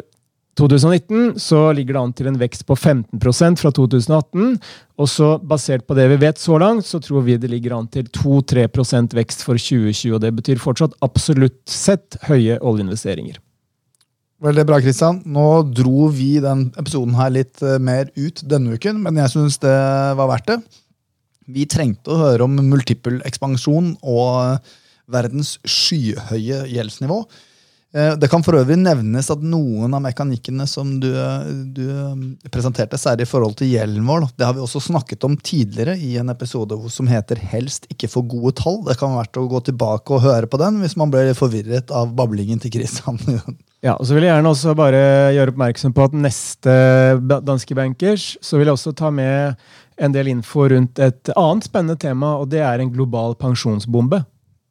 2019 0.58 1.38
så 1.40 1.60
ligger 1.76 1.96
det 1.96 2.02
an 2.02 2.12
til 2.18 2.28
en 2.30 2.38
vekst 2.40 2.64
på 2.68 2.76
15% 2.76 3.60
fra 3.60 3.70
2018. 3.74 4.56
Og 4.98 5.10
så 5.10 5.34
basert 5.38 5.86
på 5.86 5.96
det 5.98 6.08
vi 6.12 6.18
vet 6.24 6.40
så 6.42 6.58
langt, 6.60 6.86
så 6.86 7.00
tror 7.02 7.24
vi 7.26 7.38
det 7.40 7.50
ligger 7.52 7.76
an 7.76 7.88
til 7.92 8.08
2-3% 8.12 9.14
vekst 9.18 9.44
for 9.46 9.60
2020. 9.60 10.16
Og 10.16 10.22
det 10.24 10.32
betyr 10.40 10.62
fortsatt 10.62 10.96
absolutt 11.04 11.60
sett 11.70 12.18
høye 12.26 12.58
oljeinvesteringer. 12.58 13.38
Veldig 14.42 14.64
bra, 14.68 14.78
Kristian. 14.78 15.22
Nå 15.26 15.46
dro 15.74 16.10
vi 16.14 16.36
den 16.42 16.68
episoden 16.78 17.16
her 17.18 17.32
litt 17.34 17.62
eh, 17.64 17.80
mer 17.82 18.12
ut 18.14 18.44
denne 18.46 18.76
uken, 18.78 19.00
men 19.02 19.18
jeg 19.18 19.32
syns 19.32 19.58
det 19.64 19.74
var 20.18 20.30
verdt 20.30 20.52
det. 20.52 20.58
Vi 21.50 21.64
trengte 21.66 22.12
å 22.12 22.20
høre 22.20 22.46
om 22.46 22.54
multiple 22.68 23.18
ekspansjon 23.26 23.96
og 24.06 24.60
verdens 25.10 25.56
skyhøye 25.66 26.66
gjeldsnivå. 26.70 27.22
Eh, 27.96 28.14
det 28.20 28.28
kan 28.28 28.42
for 28.44 28.58
øvrig 28.58 28.76
nevnes 28.76 29.30
at 29.32 29.40
noen 29.40 29.94
av 29.96 30.02
mekanikkene 30.04 30.66
som 30.68 30.90
du, 31.00 31.08
du 31.72 31.84
um, 31.88 32.24
presenterte, 32.52 32.98
særlig 33.00 33.24
i 33.24 33.30
forhold 33.30 33.56
til 33.56 33.70
gjelden 33.72 34.04
vår, 34.04 34.26
det 34.36 34.44
har 34.44 34.52
vi 34.56 34.60
også 34.60 34.82
snakket 34.90 35.24
om 35.24 35.38
tidligere 35.40 35.94
i 35.96 36.18
en 36.20 36.28
episode 36.28 36.76
som 36.92 37.08
heter 37.08 37.40
'Helst 37.40 37.88
ikke 37.88 38.10
for 38.12 38.28
gode 38.28 38.52
tall'. 38.60 38.84
Det 38.84 38.98
kan 39.00 39.14
være 39.14 39.24
verdt 39.24 39.40
å 39.40 39.48
gå 39.48 39.62
tilbake 39.70 40.14
og 40.14 40.22
høre 40.26 40.46
på 40.46 40.60
den 40.60 40.82
hvis 40.82 40.98
man 41.00 41.10
ble 41.10 41.32
forvirret 41.32 41.88
av 41.90 42.12
bablingen 42.12 42.60
til 42.60 42.76
Christian. 42.76 43.18
Ja, 43.78 43.92
og 43.94 44.08
så 44.08 44.16
vil 44.16 44.24
jeg 44.26 44.34
gjerne 44.34 44.50
også 44.50 44.72
bare 44.74 45.00
gjøre 45.30 45.52
oppmerksom 45.52 45.92
på 45.94 46.02
at 46.08 46.14
neste 46.18 46.72
Danske 47.46 47.76
Bankers 47.78 48.32
så 48.42 48.58
vil 48.58 48.66
jeg 48.66 48.74
også 48.74 48.90
ta 48.98 49.12
med 49.14 49.54
en 50.02 50.16
del 50.16 50.32
info 50.32 50.66
rundt 50.66 50.98
et 50.98 51.30
annet 51.36 51.68
spennende 51.68 51.94
tema, 51.94 52.32
og 52.42 52.50
det 52.50 52.58
er 52.58 52.82
en 52.82 52.90
global 52.90 53.36
pensjonsbombe. 53.38 54.24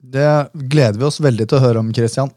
Det 0.03 0.51
gleder 0.51 0.99
vi 0.99 1.07
oss 1.07 1.21
veldig 1.23 1.47
til 1.47 1.55
å 1.55 1.63
høre 1.63 1.79
om, 1.79 1.93
Christian. 1.95 2.33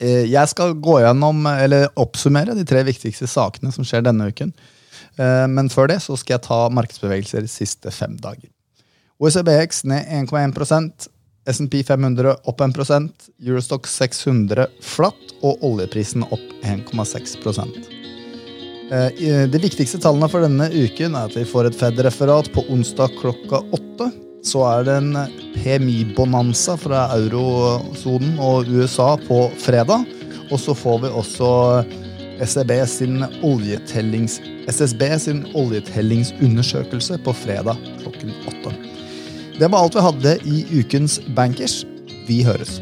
Eh, 0.00 0.26
jeg 0.30 0.52
skal 0.52 0.74
gå 0.82 0.98
gjennom, 1.02 1.44
eller 1.50 1.88
oppsummere 2.00 2.56
de 2.56 2.64
tre 2.68 2.82
viktigste 2.86 3.28
sakene 3.30 3.72
som 3.74 3.86
skjer 3.86 4.06
denne 4.06 4.30
uken. 4.30 4.52
Eh, 5.20 5.46
men 5.50 5.70
før 5.72 5.90
det 5.92 6.00
så 6.04 6.16
skal 6.18 6.38
jeg 6.38 6.46
ta 6.48 6.60
markedsbevegelser 6.74 7.44
de 7.44 7.50
siste 7.50 7.92
fem 7.94 8.16
dager. 8.20 8.48
OECBX 9.20 9.84
ned 9.90 10.06
1,1% 10.24 11.10
SMP 11.50 11.82
500 11.84 12.36
opp 12.48 12.60
1% 12.60 13.30
Eurostock 13.42 13.88
600 13.88 14.66
flatt 14.84 15.34
og 15.42 15.62
oljeprisen 15.66 16.24
opp 16.28 16.46
1,6 16.68 17.36
eh, 18.92 19.46
De 19.50 19.60
viktigste 19.60 20.00
tallene 20.00 20.28
for 20.32 20.44
denne 20.44 20.68
uken 20.72 21.16
er 21.16 21.28
at 21.28 21.36
vi 21.36 21.46
får 21.48 21.70
et 21.70 21.78
Fed-referat 21.80 22.52
på 22.54 22.64
onsdag 22.72 23.16
klokka 23.20 23.62
åtte 23.76 24.10
så 24.46 24.62
er 24.64 24.86
det 24.86 24.96
en 25.00 25.16
PMI-bonanza 25.54 26.76
fra 26.80 27.06
eurosonen 27.16 28.38
og 28.40 28.70
USA 28.70 29.14
på 29.26 29.44
fredag. 29.60 30.06
Og 30.50 30.58
så 30.60 30.74
får 30.74 31.02
vi 31.04 31.12
også 31.20 31.50
SEB 32.40 32.72
sin 32.88 33.20
oljetellings, 33.46 34.40
SSB 34.70 35.04
sin 35.20 35.44
oljetellingsundersøkelse 35.54 37.20
på 37.24 37.36
fredag 37.36 37.78
klokken 38.00 38.32
åtte. 38.48 38.74
Det 39.60 39.68
var 39.68 39.84
alt 39.84 39.98
vi 39.98 40.06
hadde 40.08 40.36
i 40.48 40.64
ukens 40.80 41.20
Bankers. 41.36 41.82
Vi 42.26 42.42
høres. 42.46 42.80